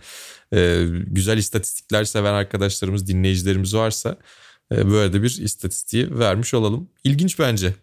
[0.53, 4.17] e, güzel istatistikler seven arkadaşlarımız, dinleyicilerimiz varsa
[4.71, 6.89] e, böyle de bir istatistiği vermiş olalım.
[7.03, 7.73] İlginç bence.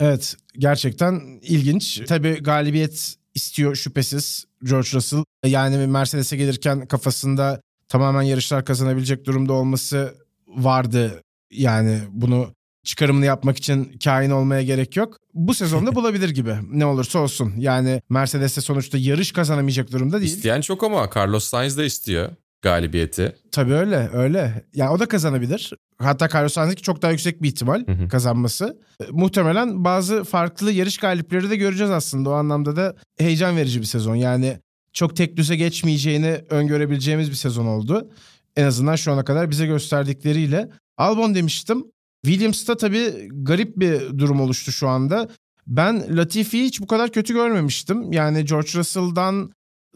[0.00, 2.00] Evet gerçekten ilginç.
[2.06, 5.24] Tabii galibiyet istiyor şüphesiz George Russell.
[5.44, 10.14] Yani Mercedes'e gelirken kafasında tamamen yarışlar kazanabilecek durumda olması
[10.46, 11.22] vardı.
[11.50, 15.16] Yani bunu çıkarımını yapmak için kain olmaya gerek yok.
[15.34, 17.52] Bu sezonda bulabilir gibi ne olursa olsun.
[17.58, 20.32] Yani Mercedes'te sonuçta yarış kazanamayacak durumda değil.
[20.32, 22.30] İsteyen çok ama Carlos Sainz de istiyor
[22.62, 23.36] galibiyeti.
[23.52, 24.64] Tabii öyle öyle.
[24.74, 25.72] Yani o da kazanabilir.
[25.98, 28.08] Hatta Carlos Sainz'in çok daha yüksek bir ihtimal hı hı.
[28.08, 28.78] kazanması.
[29.00, 32.30] E, muhtemelen bazı farklı yarış galipleri de göreceğiz aslında.
[32.30, 34.14] O anlamda da heyecan verici bir sezon.
[34.14, 34.58] Yani
[34.92, 38.10] çok tek düze geçmeyeceğini öngörebileceğimiz bir sezon oldu.
[38.56, 40.68] En azından şu ana kadar bize gösterdikleriyle.
[40.96, 41.84] Albon demiştim.
[42.24, 45.28] Williams'ta tabii garip bir durum oluştu şu anda.
[45.66, 48.12] Ben Latifi'yi hiç bu kadar kötü görmemiştim.
[48.12, 49.52] Yani George Russell'dan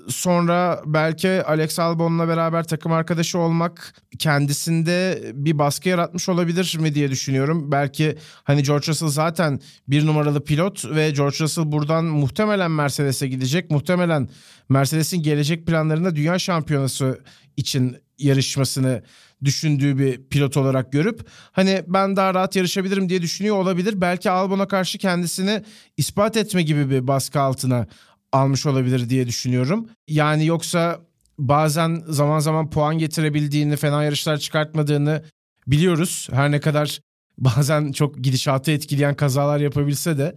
[0.09, 7.11] sonra belki Alex Albon'la beraber takım arkadaşı olmak kendisinde bir baskı yaratmış olabilir mi diye
[7.11, 7.73] düşünüyorum.
[7.73, 13.71] Belki hani George Russell zaten bir numaralı pilot ve George Russell buradan muhtemelen Mercedes'e gidecek.
[13.71, 14.29] Muhtemelen
[14.69, 17.21] Mercedes'in gelecek planlarında dünya şampiyonası
[17.57, 19.03] için yarışmasını
[19.45, 24.01] düşündüğü bir pilot olarak görüp hani ben daha rahat yarışabilirim diye düşünüyor olabilir.
[24.01, 25.63] Belki Albon'a karşı kendisini
[25.97, 27.87] ispat etme gibi bir baskı altına
[28.33, 29.89] almış olabilir diye düşünüyorum.
[30.09, 31.01] Yani yoksa
[31.39, 35.23] bazen zaman zaman puan getirebildiğini, fena yarışlar çıkartmadığını
[35.67, 36.29] biliyoruz.
[36.33, 37.01] Her ne kadar
[37.39, 40.37] bazen çok gidişatı etkileyen kazalar yapabilse de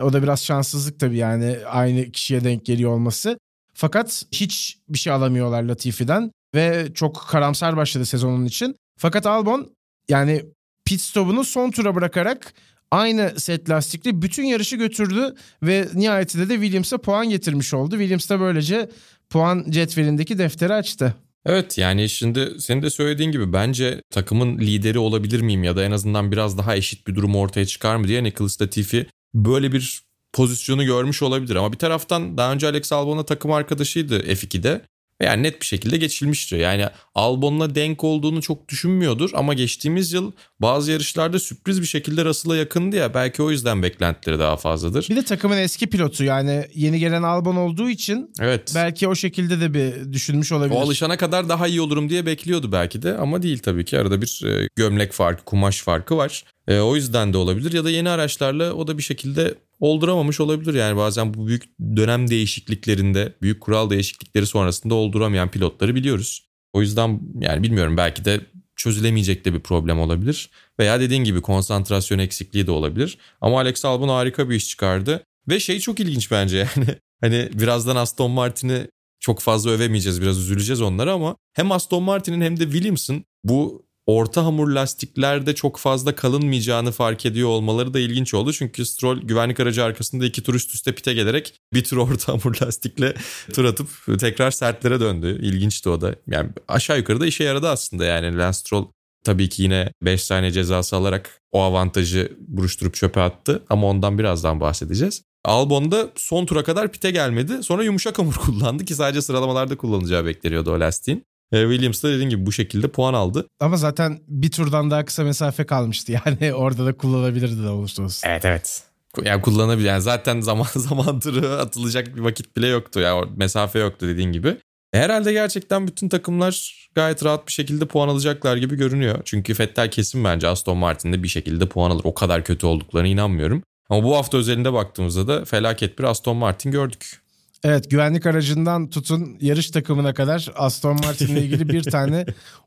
[0.00, 3.38] o da biraz şanssızlık tabii yani aynı kişiye denk geliyor olması.
[3.74, 8.76] Fakat hiç bir şey alamıyorlar Latifi'den ve çok karamsar başladı sezonun için.
[8.98, 9.70] Fakat Albon
[10.08, 10.44] yani
[10.84, 12.54] pit stopunu son tura bırakarak
[12.90, 17.98] aynı set lastikli bütün yarışı götürdü ve nihayetinde de Williams'a puan getirmiş oldu.
[17.98, 18.90] Williams da böylece
[19.30, 21.14] puan cetvelindeki defteri açtı.
[21.46, 25.90] Evet yani şimdi senin de söylediğin gibi bence takımın lideri olabilir miyim ya da en
[25.90, 30.84] azından biraz daha eşit bir durum ortaya çıkar mı diye Nicholas Latifi böyle bir pozisyonu
[30.84, 31.56] görmüş olabilir.
[31.56, 34.80] Ama bir taraftan daha önce Alex Albon'la takım arkadaşıydı F2'de.
[35.22, 36.56] Yani net bir şekilde geçilmişti.
[36.56, 42.56] Yani Albon'la denk olduğunu çok düşünmüyordur ama geçtiğimiz yıl bazı yarışlarda sürpriz bir şekilde Russell'a
[42.56, 45.06] yakındı ya belki o yüzden beklentileri daha fazladır.
[45.10, 48.72] Bir de takımın eski pilotu yani yeni gelen Albon olduğu için evet.
[48.74, 50.76] belki o şekilde de bir düşünmüş olabilir.
[50.76, 54.22] O alışana kadar daha iyi olurum diye bekliyordu belki de ama değil tabii ki arada
[54.22, 56.44] bir e, gömlek farkı, kumaş farkı var.
[56.68, 60.74] E, o yüzden de olabilir ya da yeni araçlarla o da bir şekilde olduramamış olabilir.
[60.74, 61.64] Yani bazen bu büyük
[61.96, 66.48] dönem değişikliklerinde, büyük kural değişiklikleri sonrasında olduramayan pilotları biliyoruz.
[66.72, 68.40] O yüzden yani bilmiyorum belki de
[68.76, 70.50] çözülemeyecek de bir problem olabilir.
[70.78, 73.18] Veya dediğin gibi konsantrasyon eksikliği de olabilir.
[73.40, 75.24] Ama Alex Albon harika bir iş çıkardı.
[75.48, 76.88] Ve şey çok ilginç bence yani.
[77.20, 78.88] Hani birazdan Aston Martin'i
[79.20, 84.44] çok fazla övemeyeceğiz biraz üzüleceğiz onlara ama hem Aston Martin'in hem de Williams'ın bu orta
[84.44, 88.52] hamur lastiklerde çok fazla kalınmayacağını fark ediyor olmaları da ilginç oldu.
[88.52, 92.56] Çünkü Stroll güvenlik aracı arkasında iki tur üst üste pite gelerek bir tur orta hamur
[92.62, 93.14] lastikle
[93.52, 93.88] tur atıp
[94.18, 95.38] tekrar sertlere döndü.
[95.42, 96.14] İlginçti o da.
[96.26, 98.86] Yani aşağı yukarı da işe yaradı aslında yani Lance Stroll
[99.24, 104.60] tabii ki yine 5 saniye cezası alarak o avantajı buruşturup çöpe attı ama ondan birazdan
[104.60, 105.22] bahsedeceğiz.
[105.44, 107.62] Albon da son tura kadar pite gelmedi.
[107.62, 111.24] Sonra yumuşak hamur kullandı ki sadece sıralamalarda kullanacağı bekleniyordu o lastiğin.
[111.52, 113.46] E, Williams da dediğim gibi bu şekilde puan aldı.
[113.60, 116.12] Ama zaten bir turdan daha kısa mesafe kalmıştı.
[116.26, 118.28] Yani orada da kullanabilirdi de olursa olsun.
[118.28, 118.82] Evet evet.
[119.24, 119.88] Yani kullanabilir.
[119.88, 123.00] Yani zaten zaman zaman turu atılacak bir vakit bile yoktu.
[123.00, 124.48] Yani mesafe yoktu dediğin gibi.
[124.92, 129.18] E, herhalde gerçekten bütün takımlar gayet rahat bir şekilde puan alacaklar gibi görünüyor.
[129.24, 132.04] Çünkü Vettel kesin bence Aston Martin'de bir şekilde puan alır.
[132.04, 133.62] O kadar kötü olduklarına inanmıyorum.
[133.88, 137.20] Ama bu hafta özelinde baktığımızda da felaket bir Aston Martin gördük.
[137.66, 142.26] Evet güvenlik aracından tutun yarış takımına kadar Aston Martin ile ilgili bir tane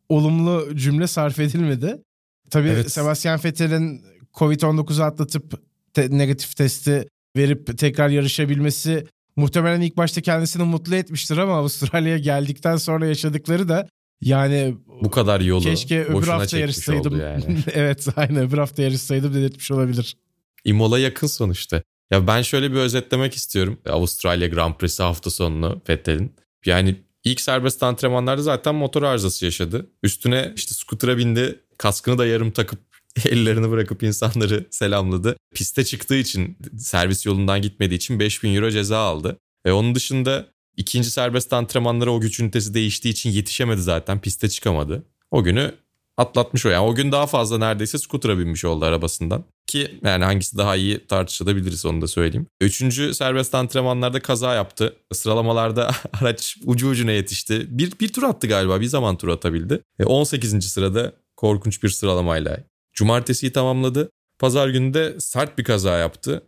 [0.10, 2.02] olumlu cümle sarf edilmedi.
[2.50, 2.92] Tabii evet.
[2.92, 4.02] Sebastian Vettel'in
[4.34, 5.62] Covid-19'u atlatıp
[5.94, 7.08] te- negatif testi
[7.38, 13.88] verip tekrar yarışabilmesi muhtemelen ilk başta kendisini mutlu etmiştir ama Avustralya'ya geldikten sonra yaşadıkları da
[14.22, 17.20] yani bu kadar yolu keşke öbür hafta yarışsaydım.
[17.20, 17.44] Yani.
[17.74, 20.18] evet aynen öbür hafta yarışsaydım dedirtmiş olabilir.
[20.66, 21.84] Imola yakın sonuçta.
[22.12, 23.78] Ya ben şöyle bir özetlemek istiyorum.
[23.90, 26.34] Avustralya Grand Prix'si hafta sonunu Vettel'in.
[26.66, 29.90] Yani ilk serbest antrenmanlarda zaten motor arızası yaşadı.
[30.04, 31.60] Üstüne işte skutura bindi.
[31.78, 32.80] Kaskını da yarım takıp
[33.26, 35.36] ellerini bırakıp insanları selamladı.
[35.56, 39.38] Piste çıktığı için servis yolundan gitmediği için 5000 euro ceza aldı.
[39.66, 44.22] Ve onun dışında ikinci serbest antrenmanlara o güç ünitesi değiştiği için yetişemedi zaten.
[44.22, 45.04] Piste çıkamadı.
[45.32, 45.76] O günü
[46.18, 46.70] atlatmış o.
[46.70, 49.44] Yani o gün daha fazla neredeyse skutura binmiş oldu arabasından.
[49.70, 52.48] Ki yani hangisi daha iyi tartışılabiliriz onu da söyleyeyim.
[52.62, 54.96] Üçüncü serbest antrenmanlarda kaza yaptı.
[55.14, 57.66] Sıralamalarda araç ucu ucuna yetişti.
[57.70, 59.82] Bir, bir tur attı galiba bir zaman tur atabildi.
[60.06, 60.54] 18.
[60.54, 62.58] E, sırada korkunç bir sıralamayla.
[62.94, 64.10] Cumartesiyi tamamladı.
[64.40, 66.44] Pazar günü de sert bir kaza yaptı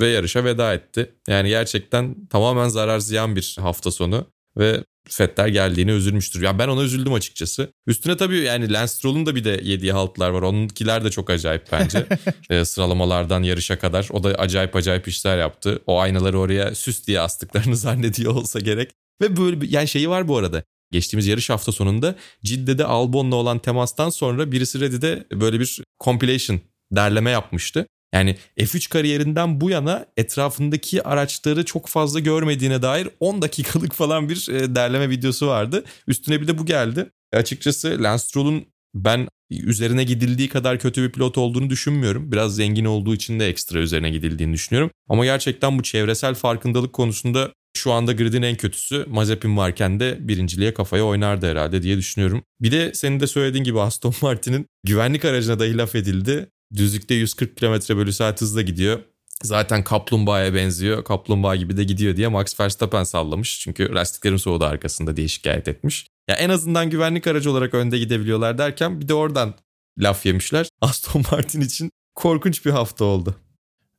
[0.00, 1.12] ve yarışa veda etti.
[1.28, 4.26] Yani gerçekten tamamen zarar ziyan bir hafta sonu
[4.58, 6.42] ve Fetter geldiğine üzülmüştür.
[6.42, 7.72] Ya ben ona üzüldüm açıkçası.
[7.86, 10.42] Üstüne tabii yani Lance Stroll'un da bir de yediği haltlar var.
[10.42, 12.06] Onunkiler de çok acayip bence.
[12.50, 14.08] e, sıralamalardan yarışa kadar.
[14.10, 15.82] O da acayip acayip işler yaptı.
[15.86, 18.90] O aynaları oraya süs diye astıklarını zannediyor olsa gerek.
[19.22, 20.62] Ve böyle bir, yani şeyi var bu arada.
[20.92, 26.60] Geçtiğimiz yarış hafta sonunda Cidde'de Albon'la olan temastan sonra birisi Reddit'e böyle bir compilation
[26.92, 27.86] derleme yapmıştı.
[28.14, 34.48] Yani F3 kariyerinden bu yana etrafındaki araçları çok fazla görmediğine dair 10 dakikalık falan bir
[34.48, 35.84] e, derleme videosu vardı.
[36.06, 37.10] Üstüne bir de bu geldi.
[37.32, 42.32] Açıkçası Lance Stroll'un ben üzerine gidildiği kadar kötü bir pilot olduğunu düşünmüyorum.
[42.32, 44.90] Biraz zengin olduğu için de ekstra üzerine gidildiğini düşünüyorum.
[45.08, 50.74] Ama gerçekten bu çevresel farkındalık konusunda şu anda gridin en kötüsü Mazepin varken de birinciliğe
[50.74, 52.42] kafaya oynardı herhalde diye düşünüyorum.
[52.60, 56.46] Bir de senin de söylediğin gibi Aston Martin'in güvenlik aracına dahi laf edildi.
[56.74, 59.00] Düzlükte 140 km bölü saat hızla gidiyor.
[59.42, 61.04] Zaten kaplumbağaya benziyor.
[61.04, 63.60] Kaplumbağa gibi de gidiyor diye Max Verstappen sallamış.
[63.60, 66.06] Çünkü lastiklerin soğudu arkasında diye şikayet etmiş.
[66.28, 69.54] Ya en azından güvenlik aracı olarak önde gidebiliyorlar derken bir de oradan
[69.98, 70.68] laf yemişler.
[70.80, 73.34] Aston Martin için korkunç bir hafta oldu.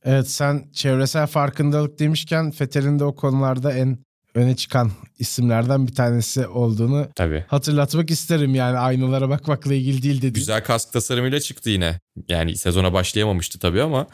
[0.04, 3.98] Evet sen çevresel farkındalık demişken Fethel'in de o konularda en
[4.38, 7.44] öne çıkan isimlerden bir tanesi olduğunu Tabii.
[7.48, 8.54] hatırlatmak isterim.
[8.54, 10.32] Yani aynalara bakmakla ilgili değil dedi.
[10.32, 12.00] Güzel kask tasarımıyla çıktı yine.
[12.28, 14.06] Yani sezona başlayamamıştı tabii ama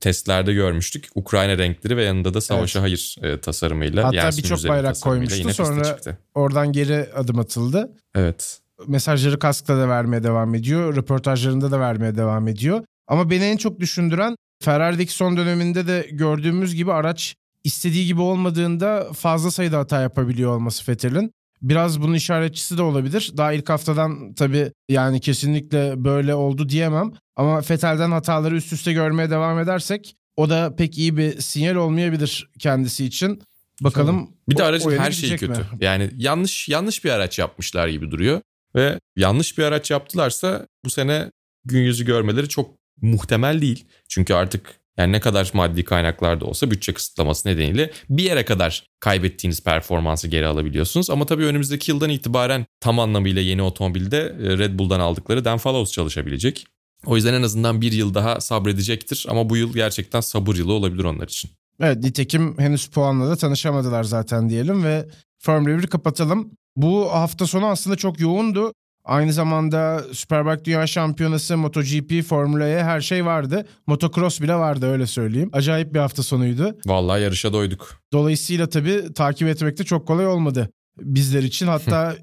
[0.00, 1.08] testlerde görmüştük.
[1.14, 2.88] Ukrayna renkleri ve yanında da savaşa evet.
[2.88, 4.04] hayır e, tasarımıyla.
[4.04, 5.54] Hatta birçok bayrak koymuştu.
[5.54, 5.98] Sonra
[6.34, 7.92] oradan geri adım atıldı.
[8.14, 8.60] Evet.
[8.86, 10.96] Mesajları kaskta da vermeye devam ediyor.
[10.96, 12.84] Röportajlarında da vermeye devam ediyor.
[13.06, 17.34] Ama beni en çok düşündüren Ferrari'deki son döneminde de gördüğümüz gibi araç
[17.64, 21.32] istediği gibi olmadığında fazla sayıda hata yapabiliyor olması Vettel'in.
[21.62, 23.32] Biraz bunun işaretçisi de olabilir.
[23.36, 27.12] Daha ilk haftadan tabii yani kesinlikle böyle oldu diyemem.
[27.36, 32.50] Ama Vettel'den hataları üst üste görmeye devam edersek o da pek iyi bir sinyal olmayabilir
[32.58, 33.42] kendisi için.
[33.80, 34.30] Bakalım.
[34.48, 35.52] Bir de aracın her şeyi kötü.
[35.52, 35.66] Mi?
[35.80, 38.40] Yani yanlış yanlış bir araç yapmışlar gibi duruyor
[38.74, 41.30] ve yanlış bir araç yaptılarsa bu sene
[41.64, 43.84] gün yüzü görmeleri çok muhtemel değil.
[44.08, 48.86] Çünkü artık yani ne kadar maddi kaynaklar da olsa bütçe kısıtlaması nedeniyle bir yere kadar
[49.00, 51.10] kaybettiğiniz performansı geri alabiliyorsunuz.
[51.10, 55.92] Ama tabii önümüzdeki yıldan itibaren tam anlamıyla yeni otomobilde e, Red Bull'dan aldıkları Dan Fallows
[55.92, 56.66] çalışabilecek.
[57.06, 59.26] O yüzden en azından bir yıl daha sabredecektir.
[59.28, 61.50] Ama bu yıl gerçekten sabır yılı olabilir onlar için.
[61.80, 65.06] Evet nitekim henüz puanla da tanışamadılar zaten diyelim ve
[65.38, 66.50] Formula 1'i kapatalım.
[66.76, 68.72] Bu hafta sonu aslında çok yoğundu.
[69.04, 73.66] Aynı zamanda Superbike Dünya Şampiyonası, MotoGP, Formula E her şey vardı.
[73.86, 75.50] Motocross bile vardı öyle söyleyeyim.
[75.52, 76.76] Acayip bir hafta sonuydu.
[76.86, 78.00] Vallahi yarışa doyduk.
[78.12, 81.66] Dolayısıyla tabii takip etmek de çok kolay olmadı bizler için.
[81.66, 82.16] Hatta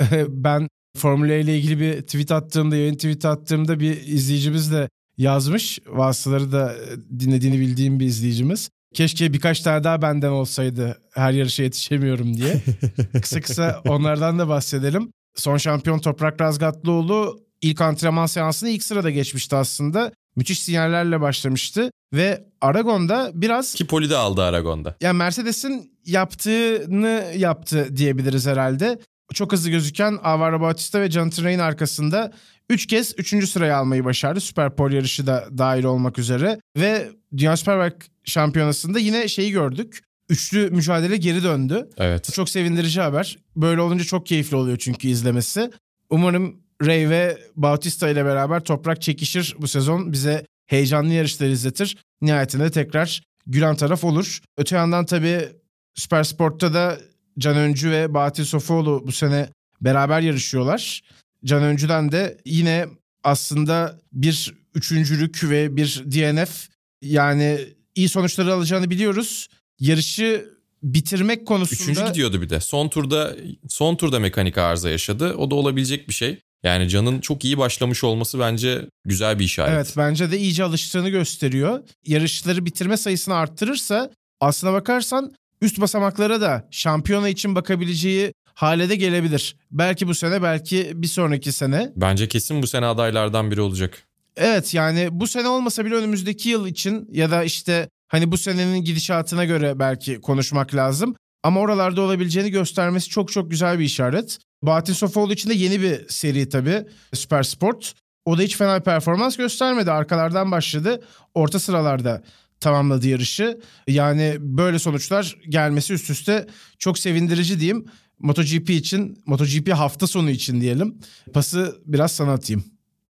[0.28, 5.78] ben Formula E ile ilgili bir tweet attığımda, yayın tweet attığımda bir izleyicimiz de yazmış.
[5.86, 6.74] Vasıtaları da
[7.18, 8.70] dinlediğini bildiğim bir izleyicimiz.
[8.94, 12.62] Keşke birkaç tane daha benden olsaydı her yarışa yetişemiyorum diye.
[13.22, 15.10] kısa kısa onlardan da bahsedelim.
[15.38, 20.12] Son şampiyon Toprak Razgatlıoğlu ilk antrenman seansını ilk sırada geçmişti aslında.
[20.36, 23.74] Müthiş sinyallerle başlamıştı ve Aragon'da biraz...
[23.74, 24.96] Ki poli de aldı Aragon'da.
[25.00, 28.98] Yani Mercedes'in yaptığını yaptı diyebiliriz herhalde.
[29.34, 32.32] Çok hızlı gözüken Alvaro Bautista ve Jonathan Ray arkasında
[32.70, 33.48] 3 kez 3.
[33.48, 34.40] sırayı almayı başardı.
[34.40, 36.60] Süper Pol yarışı da dahil olmak üzere.
[36.76, 41.88] Ve Dünya Superbike şampiyonasında yine şeyi gördük üçlü mücadele geri döndü.
[41.98, 42.28] Evet.
[42.28, 43.38] Bu çok sevindirici haber.
[43.56, 45.70] Böyle olunca çok keyifli oluyor çünkü izlemesi.
[46.10, 50.12] Umarım Ray ve Bautista ile beraber toprak çekişir bu sezon.
[50.12, 51.96] Bize heyecanlı yarışlar izletir.
[52.22, 54.40] Nihayetinde tekrar gülen taraf olur.
[54.56, 55.48] Öte yandan tabii
[55.94, 56.98] Süper Sport'ta da
[57.38, 59.48] Can Öncü ve Bahattin Sofuoğlu bu sene
[59.80, 61.02] beraber yarışıyorlar.
[61.44, 62.86] Can Öncü'den de yine
[63.24, 66.68] aslında bir üçüncülük ve bir DNF
[67.02, 67.58] yani
[67.94, 69.48] iyi sonuçları alacağını biliyoruz
[69.80, 70.48] yarışı
[70.82, 71.92] bitirmek konusunda...
[71.92, 72.60] Üçüncü gidiyordu bir de.
[72.60, 73.36] Son turda
[73.68, 75.34] son turda mekanik arıza yaşadı.
[75.34, 76.38] O da olabilecek bir şey.
[76.62, 79.72] Yani Can'ın çok iyi başlamış olması bence güzel bir işaret.
[79.72, 81.82] Evet bence de iyice alıştığını gösteriyor.
[82.06, 84.10] Yarışları bitirme sayısını arttırırsa
[84.40, 89.56] aslına bakarsan üst basamaklara da şampiyona için bakabileceği hale de gelebilir.
[89.70, 91.92] Belki bu sene belki bir sonraki sene.
[91.96, 94.02] Bence kesin bu sene adaylardan biri olacak.
[94.36, 98.84] Evet yani bu sene olmasa bile önümüzdeki yıl için ya da işte Hani bu senenin
[98.84, 101.16] gidişatına göre belki konuşmak lazım.
[101.42, 104.38] Ama oralarda olabileceğini göstermesi çok çok güzel bir işaret.
[104.62, 107.94] Bahattin Sofoğlu için de yeni bir seri tabii Süper Sport.
[108.24, 109.90] O da hiç fena performans göstermedi.
[109.90, 111.00] Arkalardan başladı.
[111.34, 112.22] Orta sıralarda
[112.60, 113.60] tamamladı yarışı.
[113.88, 116.46] Yani böyle sonuçlar gelmesi üst üste
[116.78, 117.86] çok sevindirici diyeyim.
[118.18, 120.98] MotoGP için, MotoGP hafta sonu için diyelim.
[121.32, 122.64] Pası biraz sana atayım.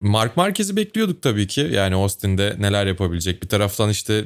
[0.00, 1.70] Mark Marquez'i bekliyorduk tabii ki.
[1.72, 3.42] Yani Austin'de neler yapabilecek.
[3.42, 4.24] Bir taraftan işte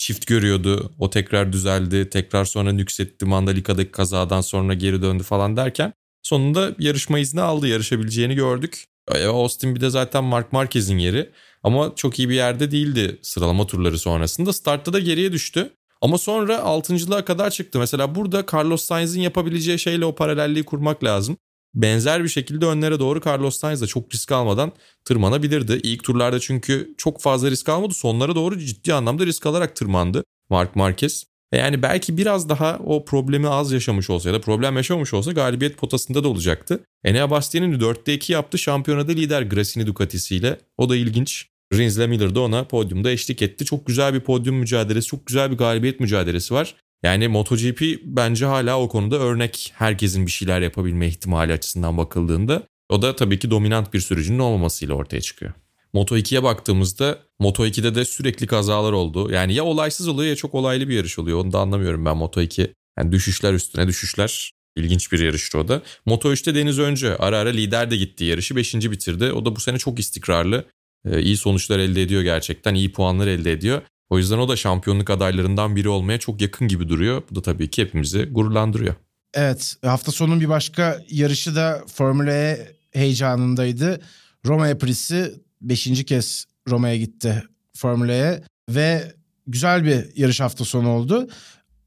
[0.00, 0.92] çift görüyordu.
[0.98, 2.10] O tekrar düzeldi.
[2.10, 3.26] Tekrar sonra nüksetti.
[3.26, 7.68] Mandalika'daki kazadan sonra geri döndü falan derken sonunda yarışma izni aldı.
[7.68, 8.84] Yarışabileceğini gördük.
[9.26, 11.30] Austin bir de zaten Mark Marquez'in yeri.
[11.62, 14.52] Ama çok iyi bir yerde değildi sıralama turları sonrasında.
[14.52, 15.70] Startta da geriye düştü.
[16.00, 17.78] Ama sonra altıncılığa kadar çıktı.
[17.78, 21.36] Mesela burada Carlos Sainz'in yapabileceği şeyle o paralelliği kurmak lazım
[21.74, 24.72] benzer bir şekilde önlere doğru Carlos Sainz de çok risk almadan
[25.04, 25.80] tırmanabilirdi.
[25.82, 27.94] İlk turlarda çünkü çok fazla risk almadı.
[27.94, 31.24] Sonlara doğru ciddi anlamda risk alarak tırmandı Mark Marquez.
[31.54, 35.76] Yani belki biraz daha o problemi az yaşamış olsa ya da problem yaşamamış olsa galibiyet
[35.76, 36.84] potasında da olacaktı.
[37.04, 38.58] Enea Bastian'in 4'te 2 yaptı.
[38.58, 40.58] Şampiyonada lider Gresini Ducati'siyle.
[40.78, 41.46] O da ilginç.
[41.74, 43.64] Rins Miller de ona podyumda eşlik etti.
[43.64, 46.74] Çok güzel bir podyum mücadelesi, çok güzel bir galibiyet mücadelesi var.
[47.02, 52.62] Yani MotoGP bence hala o konuda örnek herkesin bir şeyler yapabilme ihtimali açısından bakıldığında.
[52.88, 55.52] O da tabii ki dominant bir sürücünün olmamasıyla ortaya çıkıyor.
[55.94, 59.32] Moto2'ye baktığımızda Moto2'de de sürekli kazalar oldu.
[59.32, 61.38] Yani ya olaysız oluyor ya çok olaylı bir yarış oluyor.
[61.38, 62.70] Onu da anlamıyorum ben Moto2.
[62.98, 64.52] Yani düşüşler üstüne düşüşler.
[64.76, 65.82] İlginç bir yarıştı o da.
[66.06, 68.56] Moto 3'te Deniz Öncü ara ara lider de gitti yarışı.
[68.56, 69.32] Beşinci bitirdi.
[69.32, 70.64] O da bu sene çok istikrarlı.
[71.04, 72.74] Ee, iyi sonuçlar elde ediyor gerçekten.
[72.74, 73.82] iyi puanlar elde ediyor.
[74.10, 77.22] O yüzden o da şampiyonluk adaylarından biri olmaya çok yakın gibi duruyor.
[77.30, 78.94] Bu da tabii ki hepimizi gururlandırıyor.
[79.34, 84.00] Evet hafta sonunun bir başka yarışı da Formula E heyecanındaydı.
[84.46, 86.04] Roma Aprisi 5.
[86.04, 87.42] kez Roma'ya gitti
[87.76, 89.12] Formula E ve
[89.46, 91.28] güzel bir yarış hafta sonu oldu.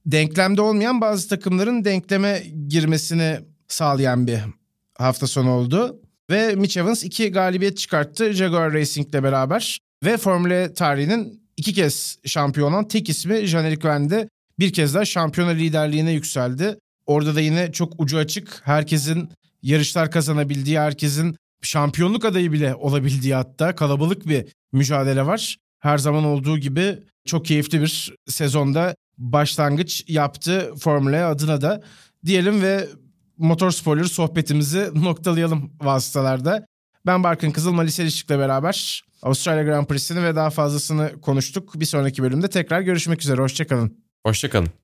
[0.06, 4.40] Denklemde olmayan bazı takımların denkleme girmesini sağlayan bir
[4.98, 6.00] hafta sonu oldu.
[6.30, 9.80] Ve Mitch Evans iki galibiyet çıkarttı Jaguar Racing ile beraber.
[10.06, 14.30] Ve Formula E tarihinin iki kez şampiyon olan tek ismi Jean-Eric Verne
[14.60, 16.78] bir kez daha şampiyona liderliğine yükseldi.
[17.06, 18.62] Orada da yine çok ucu açık.
[18.64, 19.30] Herkesin
[19.62, 25.58] yarışlar kazanabildiği, herkesin şampiyonluk adayı bile olabildiği hatta kalabalık bir mücadele var.
[25.80, 31.84] Her zaman olduğu gibi çok keyifli bir sezonda başlangıç yaptı Formula E adına da
[32.26, 32.88] diyelim ve
[33.38, 36.66] motor spoiler sohbetimizi noktalayalım vasıtalarda.
[37.06, 41.80] Ben Barkın Kızıl Malis beraber Avustralya Grand Prix'sini ve daha fazlasını konuştuk.
[41.80, 43.42] Bir sonraki bölümde tekrar görüşmek üzere.
[43.42, 43.98] Hoşçakalın.
[44.26, 44.83] Hoşçakalın.